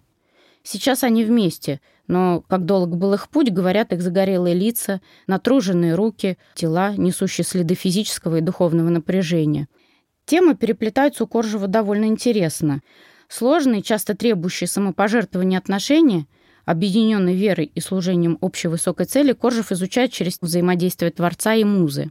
Сейчас 0.63 1.05
они 1.05 1.25
вместе, 1.25 1.81
но 2.07 2.43
как 2.49 2.65
долг 2.65 2.97
был 2.97 3.15
их 3.15 3.29
путь, 3.29 3.51
говорят 3.51 3.93
их 3.93 4.03
загорелые 4.03 4.55
лица, 4.55 5.01
натруженные 5.27 5.95
руки, 5.95 6.39
тела, 6.55 6.95
несущие 6.97 7.45
следы 7.45 7.75
физического 7.75 8.37
и 8.37 8.41
духовного 8.41 8.91
напряжения. 8.91 9.69
Темы 10.27 10.55
переплетаются 10.55 11.25
у 11.25 11.27
Коржева 11.27 11.67
довольно 11.67 12.07
интересно. 12.07 12.83
Сложные, 13.29 13.83
часто 13.83 14.15
требующие 14.15 14.69
самопожертвования 14.69 15.59
отношения, 15.59 16.27
объединенные 16.65 17.35
верой 17.35 17.71
и 17.75 17.81
служением 17.81 18.39
общей 18.41 18.69
высокой 18.69 19.07
цели, 19.07 19.33
Коржев 19.33 19.73
изучает 19.73 20.13
через 20.13 20.39
взаимодействие 20.41 21.11
Творца 21.11 21.55
и 21.55 21.65
Музы. 21.65 22.11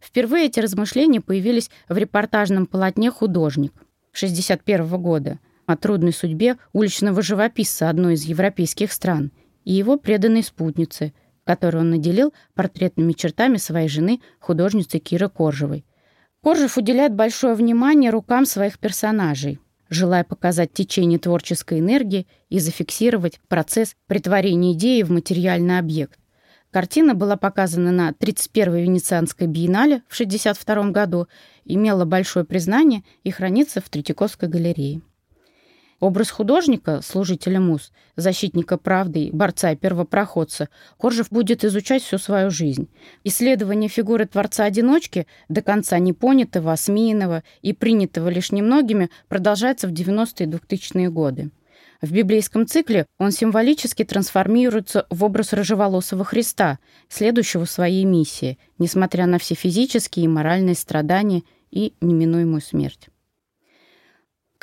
Впервые 0.00 0.46
эти 0.46 0.60
размышления 0.60 1.20
появились 1.20 1.70
в 1.88 1.96
репортажном 1.96 2.66
полотне 2.66 3.10
«Художник» 3.10 3.72
1961 4.12 5.02
года– 5.02 5.38
о 5.66 5.76
трудной 5.76 6.12
судьбе 6.12 6.56
уличного 6.72 7.22
живописца 7.22 7.88
одной 7.88 8.14
из 8.14 8.24
европейских 8.24 8.92
стран 8.92 9.32
и 9.64 9.72
его 9.72 9.96
преданной 9.96 10.42
спутницы, 10.42 11.12
которую 11.44 11.82
он 11.82 11.90
наделил 11.90 12.32
портретными 12.54 13.12
чертами 13.12 13.56
своей 13.56 13.88
жены, 13.88 14.20
художницы 14.38 14.98
Киры 14.98 15.28
Коржевой. 15.28 15.84
Коржев 16.42 16.76
уделяет 16.76 17.14
большое 17.14 17.54
внимание 17.54 18.10
рукам 18.10 18.46
своих 18.46 18.78
персонажей, 18.78 19.60
желая 19.92 20.24
показать 20.24 20.72
течение 20.72 21.18
творческой 21.18 21.80
энергии 21.80 22.26
и 22.48 22.58
зафиксировать 22.58 23.40
процесс 23.48 23.94
притворения 24.06 24.72
идеи 24.72 25.02
в 25.02 25.10
материальный 25.10 25.78
объект. 25.78 26.18
Картина 26.70 27.14
была 27.14 27.36
показана 27.36 27.92
на 27.92 28.10
31-й 28.10 28.82
Венецианской 28.82 29.46
биеннале 29.46 30.02
в 30.08 30.14
1962 30.14 30.90
году, 30.90 31.28
имела 31.66 32.06
большое 32.06 32.46
признание 32.46 33.04
и 33.24 33.30
хранится 33.30 33.82
в 33.82 33.90
Третьяковской 33.90 34.48
галерее. 34.48 35.02
Образ 36.02 36.32
художника, 36.32 37.00
служителя 37.00 37.60
муз, 37.60 37.92
защитника 38.16 38.76
правды, 38.76 39.30
борца 39.32 39.70
и 39.70 39.76
первопроходца 39.76 40.68
Коржев 40.98 41.28
будет 41.30 41.64
изучать 41.64 42.02
всю 42.02 42.18
свою 42.18 42.50
жизнь. 42.50 42.88
Исследование 43.22 43.88
фигуры 43.88 44.26
творца-одиночки, 44.26 45.28
до 45.48 45.62
конца 45.62 46.00
непонятого, 46.00 46.72
осмеянного 46.72 47.44
и 47.60 47.72
принятого 47.72 48.30
лишь 48.30 48.50
немногими, 48.50 49.10
продолжается 49.28 49.86
в 49.86 49.92
90-е 49.92 50.48
и 50.48 50.50
2000-е 50.50 51.08
годы. 51.08 51.50
В 52.00 52.10
библейском 52.10 52.66
цикле 52.66 53.06
он 53.18 53.30
символически 53.30 54.02
трансформируется 54.02 55.06
в 55.08 55.22
образ 55.22 55.52
рыжеволосого 55.52 56.24
Христа, 56.24 56.80
следующего 57.08 57.64
своей 57.64 58.04
миссии, 58.04 58.58
несмотря 58.76 59.26
на 59.26 59.38
все 59.38 59.54
физические 59.54 60.24
и 60.24 60.28
моральные 60.28 60.74
страдания 60.74 61.44
и 61.70 61.94
неминуемую 62.00 62.60
смерть. 62.60 63.11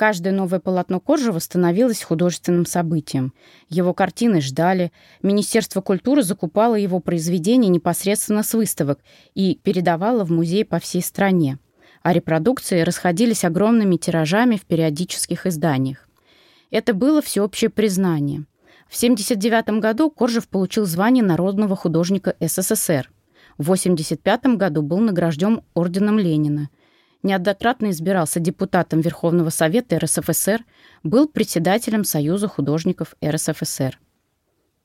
Каждое 0.00 0.32
новое 0.32 0.60
полотно 0.60 0.98
Коржева 0.98 1.40
становилось 1.40 2.02
художественным 2.02 2.64
событием. 2.64 3.34
Его 3.68 3.92
картины 3.92 4.40
ждали, 4.40 4.92
Министерство 5.22 5.82
культуры 5.82 6.22
закупало 6.22 6.74
его 6.76 7.00
произведения 7.00 7.68
непосредственно 7.68 8.42
с 8.42 8.54
выставок 8.54 9.00
и 9.34 9.60
передавало 9.62 10.24
в 10.24 10.32
музей 10.32 10.64
по 10.64 10.78
всей 10.78 11.02
стране. 11.02 11.58
А 12.02 12.14
репродукции 12.14 12.80
расходились 12.80 13.44
огромными 13.44 13.96
тиражами 13.96 14.56
в 14.56 14.64
периодических 14.64 15.44
изданиях. 15.44 16.08
Это 16.70 16.94
было 16.94 17.20
всеобщее 17.20 17.68
признание. 17.68 18.46
В 18.88 18.96
1979 18.96 19.82
году 19.82 20.08
Коржев 20.10 20.48
получил 20.48 20.86
звание 20.86 21.22
народного 21.22 21.76
художника 21.76 22.34
СССР. 22.40 23.10
В 23.58 23.70
1985 23.70 24.56
году 24.56 24.80
был 24.80 25.00
награжден 25.00 25.60
орденом 25.74 26.18
Ленина– 26.18 26.70
неоднократно 27.22 27.90
избирался 27.90 28.40
депутатом 28.40 29.00
Верховного 29.00 29.50
Совета 29.50 29.98
РСФСР, 29.98 30.64
был 31.02 31.28
председателем 31.28 32.04
Союза 32.04 32.48
художников 32.48 33.14
РСФСР. 33.24 33.98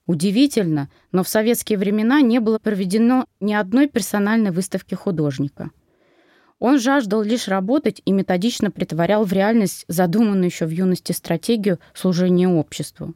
Удивительно, 0.06 0.90
но 1.12 1.24
в 1.24 1.30
советские 1.30 1.80
времена 1.80 2.22
не 2.22 2.40
было 2.40 2.60
проведено 2.60 3.26
ни 3.40 3.54
одной 3.54 3.88
персональной 3.88 4.52
выставки 4.52 4.94
художника. 4.94 5.72
Он 6.60 6.80
жаждал 6.80 7.24
лишь 7.24 7.48
работать 7.48 8.02
и 8.06 8.12
методично 8.12 8.72
притворял 8.72 9.26
в 9.26 9.34
реальность 9.34 9.84
задуманную 9.88 10.46
еще 10.46 10.66
в 10.66 10.70
юности 10.70 11.12
стратегию 11.12 11.80
служения 11.94 12.48
обществу. 12.48 13.14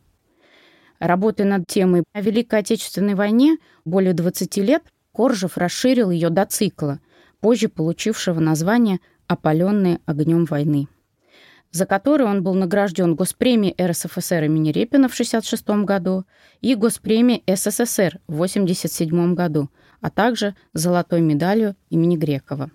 Работая 0.98 1.46
над 1.46 1.66
темой 1.68 2.04
о 2.12 2.22
Великой 2.22 2.60
Отечественной 2.60 3.16
войне 3.16 3.58
более 3.86 4.14
20 4.14 4.58
лет, 4.58 4.84
Коржев 5.14 5.58
расширил 5.58 6.10
ее 6.10 6.30
до 6.30 6.46
цикла– 6.46 7.00
позже 7.40 7.70
получившего 7.70 8.40
название 8.40 9.00
«Опаленные 9.28 10.00
огнем 10.06 10.46
войны», 10.46 10.88
за 11.72 11.86
который 11.86 12.26
он 12.26 12.44
был 12.44 12.54
награжден 12.54 13.16
Госпремией 13.16 13.76
РСФСР 13.82 14.44
имени 14.46 14.72
Репина 14.72 15.08
в 15.08 15.14
1966 15.14 15.86
году 15.86 16.26
и 16.62 16.76
Госпремией 16.76 17.44
СССР 17.48 18.20
в 18.28 18.36
1987 18.36 19.36
году, 19.36 19.70
а 20.02 20.10
также 20.10 20.56
золотой 20.74 21.22
медалью 21.22 21.76
имени 21.90 22.18
Грекова. 22.18 22.72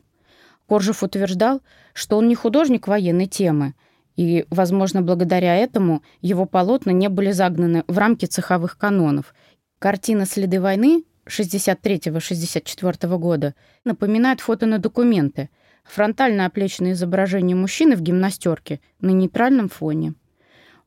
Коржев 0.66 1.02
утверждал, 1.02 1.60
что 1.92 2.16
он 2.16 2.28
не 2.28 2.34
художник 2.34 2.88
военной 2.88 3.26
темы, 3.26 3.74
и, 4.16 4.46
возможно, 4.48 5.02
благодаря 5.02 5.56
этому 5.56 6.02
его 6.20 6.46
полотна 6.46 6.92
не 6.92 7.08
были 7.08 7.32
загнаны 7.32 7.84
в 7.88 7.98
рамки 7.98 8.26
цеховых 8.26 8.78
канонов. 8.78 9.34
Картина 9.78 10.24
«Следы 10.24 10.60
войны» 10.60 11.04
63-64 11.26 13.18
года 13.18 13.54
напоминает 13.84 14.40
фото 14.40 14.66
на 14.66 14.78
документы. 14.78 15.50
Фронтально 15.84 16.46
оплеченное 16.46 16.92
изображение 16.92 17.56
мужчины 17.56 17.96
в 17.96 18.00
гимнастерке 18.00 18.80
на 19.00 19.10
нейтральном 19.10 19.68
фоне. 19.68 20.14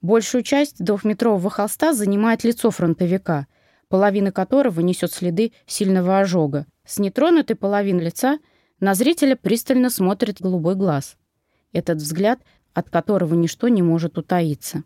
Большую 0.02 0.44
часть 0.44 0.84
двухметрового 0.84 1.50
холста 1.50 1.94
занимает 1.94 2.44
лицо 2.44 2.72
фронтовика, 2.72 3.48
половина 3.90 4.32
которого 4.32 4.82
несет 4.82 5.12
следы 5.12 5.54
сильного 5.66 6.20
ожога. 6.20 6.66
С 6.86 7.00
нетронутой 7.00 7.56
половины 7.56 8.02
лица 8.02 8.40
на 8.80 8.94
зрителя 8.94 9.36
пристально 9.36 9.90
смотрит 9.90 10.42
голубой 10.42 10.76
глаз. 10.76 11.18
Этот 11.74 11.98
взгляд, 11.98 12.40
от 12.74 12.90
которого 12.90 13.34
ничто 13.34 13.68
не 13.68 13.82
может 13.82 14.18
утаиться. 14.18 14.84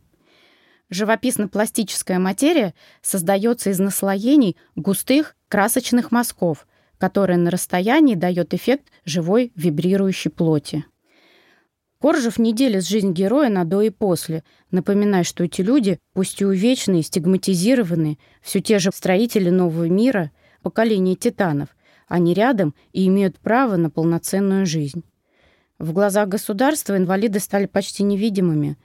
Живописно-пластическая 0.91 2.19
материя 2.19 2.73
создается 3.01 3.69
из 3.69 3.79
наслоений 3.79 4.57
густых 4.75 5.37
красочных 5.47 6.11
мазков, 6.11 6.67
которые 6.97 7.37
на 7.37 7.49
расстоянии 7.49 8.15
дает 8.15 8.53
эффект 8.53 8.91
живой 9.05 9.53
вибрирующей 9.55 10.29
плоти. 10.29 10.83
Коржев 12.01 12.37
не 12.37 12.53
делит 12.53 12.85
жизнь 12.85 13.13
героя 13.13 13.49
на 13.49 13.63
до 13.63 13.81
и 13.81 13.89
после, 13.89 14.43
напоминая, 14.69 15.23
что 15.23 15.45
эти 15.45 15.61
люди, 15.61 15.97
пусть 16.13 16.41
и 16.41 16.45
увечные, 16.45 17.03
стигматизированные, 17.03 18.17
все 18.41 18.59
те 18.59 18.77
же 18.77 18.91
строители 18.93 19.49
нового 19.49 19.87
мира, 19.87 20.31
поколение 20.61 21.15
титанов, 21.15 21.69
они 22.09 22.33
рядом 22.33 22.75
и 22.91 23.07
имеют 23.07 23.39
право 23.39 23.77
на 23.77 23.89
полноценную 23.89 24.65
жизнь. 24.65 25.03
В 25.79 25.93
глазах 25.93 26.27
государства 26.27 26.97
инвалиды 26.97 27.39
стали 27.39 27.65
почти 27.65 28.03
невидимыми, 28.03 28.77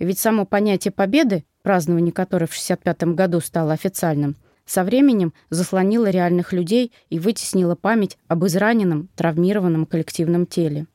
ведь 0.00 0.18
само 0.18 0.44
понятие 0.44 0.90
победы 0.90 1.44
празднование 1.62 2.12
которой 2.12 2.46
в 2.46 2.52
1965 2.52 3.14
году 3.14 3.40
стало 3.40 3.72
официальным, 3.72 4.36
со 4.64 4.84
временем 4.84 5.32
заслонило 5.50 6.08
реальных 6.08 6.52
людей 6.52 6.92
и 7.10 7.18
вытеснило 7.18 7.74
память 7.74 8.18
об 8.28 8.44
израненном, 8.46 9.08
травмированном 9.16 9.86
коллективном 9.86 10.46
теле. 10.46 10.86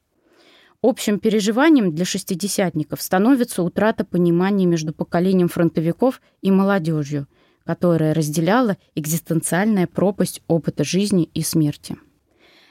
Общим 0.82 1.19
переживанием 1.19 1.93
для 1.93 2.06
шестидесятников 2.06 3.01
становится 3.01 3.63
утрата 3.63 4.06
понимания 4.06 4.65
между 4.65 4.93
поколением 4.93 5.49
фронтовиков 5.49 6.21
и 6.41 6.51
молодежью, 6.51 7.27
которая 7.65 8.13
разделяла 8.13 8.77
экзистенциальная 8.95 9.88
пропасть 9.88 10.41
опыта 10.47 10.84
жизни 10.84 11.30
и 11.34 11.41
смерти. 11.41 11.97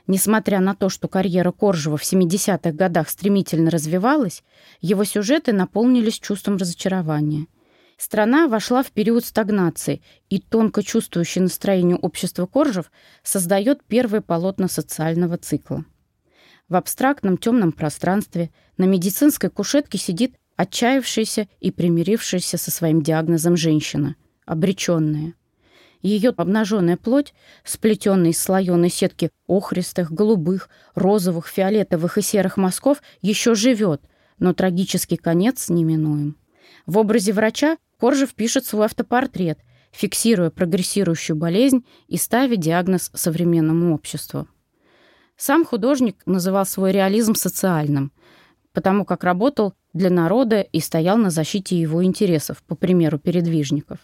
Несмотря 0.06 0.61
на 0.61 0.76
то, 0.76 0.88
что 0.88 1.09
карьера 1.09 1.50
Коржева 1.50 1.96
в 1.96 2.02
70-х 2.04 2.70
годах 2.70 3.09
стремительно 3.09 3.70
развивалась, 3.70 4.44
его 4.80 5.02
сюжеты 5.02 5.52
наполнились 5.52 6.20
чувством 6.20 6.56
разочарования– 6.56 7.46
Страна 7.96 8.46
вошла 8.46 8.82
в 8.82 8.90
период 8.92 9.24
стагнации, 9.24 10.02
и 10.28 10.38
тонко 10.38 10.82
чувствующий 10.82 11.40
настроение 11.40 11.96
общества 11.96 12.46
Коржев 12.46 12.90
создает 13.22 13.82
первые 13.85 14.20
полотна 14.20 14.68
социального 14.68 15.38
цикла. 15.38 15.85
В 16.68 16.74
абстрактном 16.74 17.38
темном 17.38 17.72
пространстве 17.72 18.50
на 18.76 18.85
медицинской 18.85 19.48
кушетке 19.50 19.98
сидит 19.98 20.35
отчаявшаяся 20.56 21.48
и 21.61 21.70
примирившаяся 21.70 22.59
со 22.59 22.70
своим 22.70 23.02
диагнозом 23.02 23.56
женщина, 23.56 24.16
обреченная. 24.44 25.35
Ее 26.02 26.30
обнаженная 26.37 26.96
плоть, 26.98 27.35
сплетенная 27.64 28.30
из 28.30 28.40
слоеной 28.40 28.90
сетки 28.90 29.30
охристых, 29.46 30.12
голубых, 30.12 30.68
розовых, 30.94 31.46
фиолетовых 31.46 32.18
и 32.18 32.22
серых 32.22 32.59
мазков, 32.59 33.02
еще 33.22 33.54
живет, 33.54 34.02
но 34.38 34.52
трагический 34.52 35.16
конец 35.16 35.68
неминуем. 35.68 36.37
В 36.85 36.98
образе 36.98 37.32
врача 37.32 37.76
Коржев 37.98 38.35
пишет 38.35 38.66
свой 38.66 38.87
автопортрет, 38.87 39.59
фиксируя 39.90 40.50
прогрессирующую 40.50 41.37
болезнь 41.37 41.85
и 42.09 42.16
ставя 42.16 42.56
диагноз 42.56 43.11
современному 43.14 43.94
обществу. 43.94 44.46
Сам 45.37 45.64
художник 45.64 46.22
называл 46.26 46.66
свой 46.66 46.92
реализм 46.92 47.35
социальным, 47.35 48.12
потому 48.72 49.04
как 49.04 49.24
работал 49.24 49.74
для 49.92 50.11
народа 50.11 50.61
и 50.61 50.80
стоял 50.80 51.16
на 51.16 51.30
защите 51.30 51.78
его 51.78 52.04
интересов, 52.04 52.62
по 52.62 52.74
примеру 52.74 53.18
передвижников. 53.18 53.98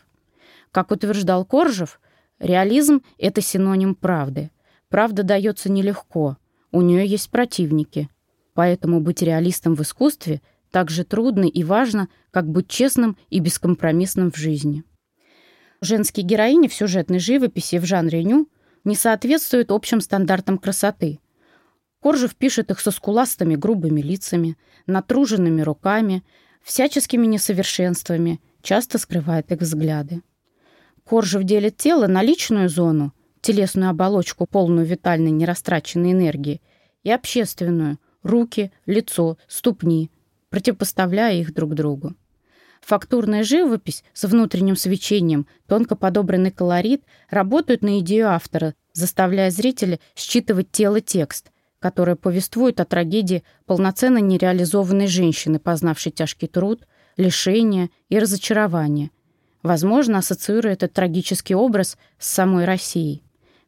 Как 0.70 0.90
утверждал 0.90 1.44
Коржев, 1.44 2.00
реализм— 2.38 3.02
это 3.18 3.40
синоним 3.40 3.94
правды. 3.94 4.50
Правда 4.88 5.22
дается 5.22 5.70
нелегко, 5.70 6.37
у 6.70 6.81
нее 6.81 7.07
есть 7.07 7.31
противники. 7.31 8.09
Поэтому 8.55 9.00
быть 9.00 9.22
реалистом 9.22 9.74
в 9.74 9.83
искусстве 9.83 10.40
так 10.72 10.90
же 10.90 11.04
трудно 11.04 11.44
и 11.44 11.62
важно, 11.62 12.08
как 12.32 12.48
быть 12.48 12.66
честным 12.66 13.16
и 13.30 13.38
бескомпромиссным 13.38 14.32
в 14.32 14.37
жизни. 14.37 14.82
Женские 15.80 16.24
героини 16.24 16.66
в 16.66 16.74
сюжетной 16.74 17.18
живописи 17.18 17.78
в 17.78 17.85
жанре 17.85 18.24
ню 18.24 18.48
не 18.85 18.96
соответствуют 18.96 19.70
общим 19.70 20.00
стандартам 20.00 20.58
красоты. 20.58 21.20
Коржев 22.00 22.35
пишет 22.35 22.70
их 22.70 22.80
со 22.80 22.90
скуластыми 22.90 23.54
грубыми 23.54 24.00
лицами, 24.00 24.56
натруженными 24.87 25.61
руками, 25.61 26.24
всяческими 26.62 27.26
несовершенствами, 27.26 28.40
часто 28.62 28.98
скрывает 28.98 29.52
их 29.52 29.61
взгляды. 29.61 30.22
Коржев 31.04 31.44
делит 31.44 31.76
тело 31.76 32.06
на 32.06 32.22
личную 32.22 32.68
зону, 32.68 33.12
телесную 33.40 33.90
оболочку, 33.90 34.46
полную 34.46 34.87
витальной 34.87 35.32
нерастраченной 35.32 36.12
энергии, 36.12 36.62
и 37.02 37.11
общественную– 37.11 37.98
руки, 38.22 38.70
лицо, 38.87 39.37
ступни, 39.48 40.11
противопоставляя 40.53 41.35
их 41.35 41.55
друг 41.55 41.75
другу. 41.75 42.15
Фактурная 42.83 43.43
живопись 43.43 44.05
с 44.12 44.25
внутренним 44.25 44.77
свечением, 44.77 45.47
тонко 45.67 45.97
подобранный 45.97 46.51
колорит 46.51 47.03
работают 47.31 47.83
на 47.83 48.01
идею 48.01 48.29
автора, 48.29 48.75
заставляя 48.93 49.51
зрителя 49.51 49.99
считывать 50.15 50.71
тело-текст, 50.71 51.51
который 51.79 52.17
повествует 52.17 52.81
о 52.81 52.85
трагедии 52.85 53.45
полноценно 53.65 54.19
нереализованной 54.19 55.07
женщины, 55.07 55.59
познавшей 55.59 56.12
тяжкий 56.12 56.49
труд, 56.49 56.87
лишения 57.17 57.88
и 58.11 58.19
разочарование, 58.19 59.11
возможно, 59.62 60.19
ассоциируя 60.19 60.75
этот 60.75 60.93
трагический 60.93 61.55
образ 61.55 61.97
с 62.19 62.29
самой 62.29 62.67
Россией. 62.67 63.23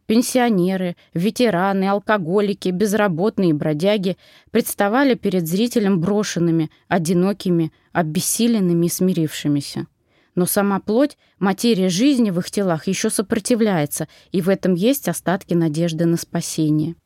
Пенсионеры, 0.06 0.96
ветераны, 1.14 1.88
алкоголики, 1.88 2.68
безработные 2.68 3.54
бродяги 3.54 4.18
представали 4.50 5.14
перед 5.14 5.48
зрителем 5.48 6.00
брошенными, 6.00 6.70
одинокими, 6.88 7.72
обессиленными 7.92 8.86
и 8.86 8.90
смирившимися. 8.90 9.86
но 10.34 10.46
сама 10.46 10.80
плоть, 10.80 11.16
материя 11.38 11.88
жизни 11.88 12.30
в 12.30 12.40
их 12.40 12.50
телах 12.50 12.88
еще 12.88 13.08
сопротивляется, 13.08 14.08
и 14.32 14.40
в 14.40 14.48
этом 14.48 14.74
есть 14.74 15.08
остатки 15.08 15.54
надежды 15.54 16.06
на 16.06 16.16
спасение. 16.16 16.96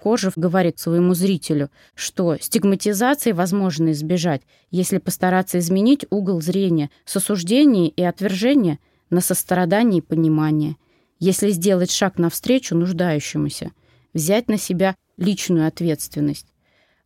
Кожев 0.00 0.32
говорит 0.36 0.78
своему 0.78 1.14
зрителю, 1.14 1.70
что 1.94 2.36
стигматизации 2.40 3.32
возможно 3.32 3.92
избежать, 3.92 4.42
если 4.70 4.98
постараться 4.98 5.58
изменить 5.58 6.06
угол 6.10 6.40
зрения 6.40 6.90
с 7.04 7.16
осуждения 7.16 7.88
и 7.88 8.02
отвержения 8.02 8.78
на 9.10 9.20
сострадание 9.20 9.98
и 9.98 10.06
понимание, 10.06 10.76
если 11.22 11.50
сделать 11.50 11.92
шаг 11.92 12.18
навстречу 12.18 12.74
нуждающемуся, 12.74 13.70
взять 14.12 14.48
на 14.48 14.58
себя 14.58 14.96
личную 15.16 15.68
ответственность. 15.68 16.48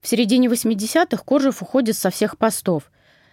В 0.00 0.09
середине 0.09 0.48
80-х 0.48 1.22
Кожев 1.22 1.61
уходит 1.61 1.98
со 1.98 2.09
всех 2.09 2.38
постов, 2.38 2.90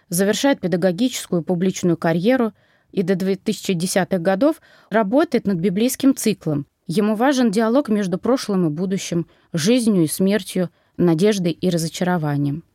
завершает 0.10 0.60
педагогическую 0.60 1.41
публичную 1.41 1.96
карьеру 1.96 2.52
и 2.91 3.02
до 3.02 3.13
2010-х 3.13 4.17
годов 4.17 4.60
работает 4.89 5.48
над 5.48 5.58
библейским 5.60 6.13
циклом, 6.13 6.67
Ему 6.86 7.15
важен 7.15 7.50
диалог 7.50 7.88
между 7.88 8.17
прошлым 8.17 8.67
и 8.67 8.69
будущим, 8.69 9.28
жизнью 9.54 10.04
и 10.04 10.08
смертью, 10.08 10.69
надеждой 10.98 11.54
и 11.54 11.69
разочарованием. 11.69 12.65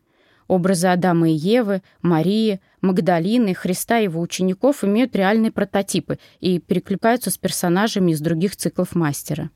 Образы 0.47 0.87
Адама 0.87 1.29
и 1.29 1.35
Евы, 1.35 1.83
Марии, 2.01 2.63
Магдалины, 2.81 3.55
Христа 3.55 3.99
и 3.99 4.05
его 4.05 4.21
учеников 4.21 4.85
имеют 4.85 5.17
реальные 5.17 5.53
прототипы 5.53 6.19
и 6.41 6.59
перекликаются 6.59 7.31
с 7.31 7.39
персонажами 7.39 8.13
из 8.13 8.21
других 8.21 8.57
циклов 8.57 8.95
мастера. 8.95 9.51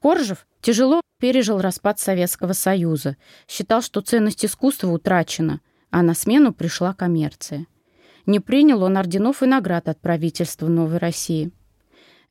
Коржев 0.00 0.46
тяжело 0.60 1.00
пережил 1.18 1.60
распад 1.60 1.98
Советского 1.98 2.52
Союза, 2.52 3.16
считал, 3.48 3.82
что 3.82 4.00
ценность 4.00 4.44
искусства 4.44 4.88
утрачена, 4.88 5.60
а 5.90 6.02
на 6.02 6.14
смену 6.14 6.52
пришла 6.52 6.94
коммерция. 6.94 7.66
Не 8.26 8.40
принял 8.40 8.82
он 8.82 8.96
орденов 8.96 9.42
и 9.42 9.46
наград 9.46 9.88
от 9.88 10.00
правительства 10.00 10.68
Новой 10.68 10.98
России. 10.98 11.50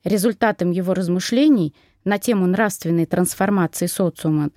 Результатом 0.04 0.72
его 0.72 0.94
размышлений 0.94 1.74
на 2.04 2.20
тему 2.20 2.46
нравственной 2.46 3.06
трансформации 3.06 3.88
социума, 3.88 4.52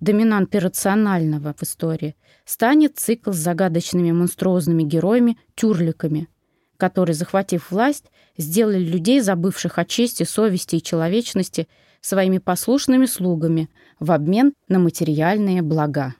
доминанты 0.00 0.58
рационального 0.58 1.54
в 1.56 1.62
истории, 1.62 2.16
станет 2.44 2.98
цикл 2.98 3.32
с 3.32 3.36
загадочными 3.36 4.12
монструозными 4.12 4.82
героями-тюрликами, 4.82 6.28
которые, 6.76 7.14
захватив 7.14 7.70
власть, 7.70 8.06
сделали 8.36 8.78
людей, 8.78 9.20
забывших 9.20 9.78
о 9.78 9.84
чести, 9.84 10.24
совести 10.24 10.76
и 10.76 10.82
человечности, 10.82 11.68
своими 12.00 12.38
послушными 12.38 13.06
слугами 13.06 13.68
в 13.98 14.12
обмен 14.12 14.52
на 14.68 14.78
материальные 14.78 15.62
блага. 15.62 16.14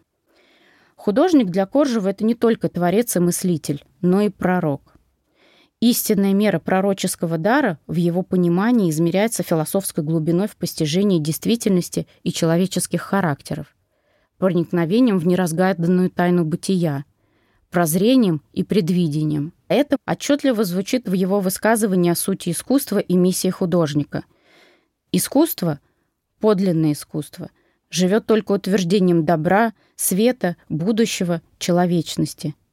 Художник 0.97 1.51
для 1.51 1.67
Коржева— 1.67 2.09
это 2.11 2.25
не 2.25 2.35
только 2.35 2.69
творец 2.69 3.15
и 3.17 3.21
мыслитель, 3.21 3.85
но 4.01 4.23
и 4.23 4.31
пророк. 4.31 4.96
Истинная 5.81 6.33
мера 6.33 6.59
пророческого 6.59 7.37
дара 7.37 7.79
в 7.87 7.97
его 7.97 8.23
понимании 8.23 8.89
измеряется 8.89 9.43
философской 9.43 10.03
глубиной 10.03 10.49
в 10.49 10.57
постижении 10.57 11.19
действительности 11.19 12.07
и 12.23 12.33
человеческих 12.33 13.03
характеров, 13.03 13.77
проникновением 14.39 15.19
в 15.19 15.27
неразгаданную 15.27 16.11
тайну 16.11 16.47
бытия, 16.47 17.05
прозрением 17.71 18.43
и 18.55 18.65
предвидением. 18.65 19.53
Это 19.69 19.99
отчетливо 20.07 20.65
звучит 20.65 21.09
в 21.09 21.13
его 21.13 21.41
высказывании 21.41 22.11
о 22.11 22.15
сути 22.15 22.51
искусства 22.51 22.99
и 22.99 23.15
миссии 23.15 23.51
художника. 23.51 24.25
Искусство, 25.13 25.81
подлинное 26.41 26.93
искусство, 26.93 27.51
живет 27.91 28.25
только 28.25 28.53
утверждением 28.53 29.27
добра, 29.27 29.75
света, 29.95 30.57
будущего, 30.71 31.43
человечности– 31.59 32.55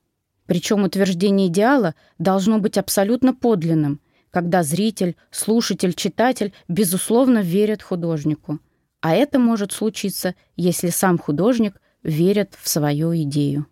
причем 0.46 0.84
утверждение 0.84 1.48
идеала 1.48 1.96
должно 2.18 2.60
быть 2.60 2.78
абсолютно 2.78 3.34
подлинным, 3.34 4.00
когда 4.32 4.64
зритель, 4.64 5.16
слушатель, 5.32 5.94
читатель 5.94 6.54
безусловно 6.68 7.40
верят 7.40 7.82
художнику. 7.82 8.60
А 9.02 9.14
это 9.14 9.40
может 9.40 9.72
случиться, 9.72 10.36
если 10.56 10.90
сам 10.90 11.18
художник 11.18 11.82
верит 12.04 12.54
в 12.62 12.70
свою 12.70 13.16
идею. 13.24 13.68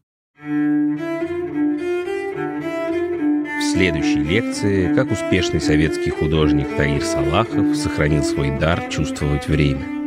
В 3.59 3.73
следующей 3.73 4.23
лекции, 4.23 4.93
как 4.93 5.11
успешный 5.11 5.61
советский 5.61 6.11
художник 6.11 6.75
Таир 6.75 7.03
Салахов 7.03 7.75
сохранил 7.77 8.23
свой 8.23 8.57
дар 8.59 8.89
чувствовать 8.89 9.47
время– 9.47 9.85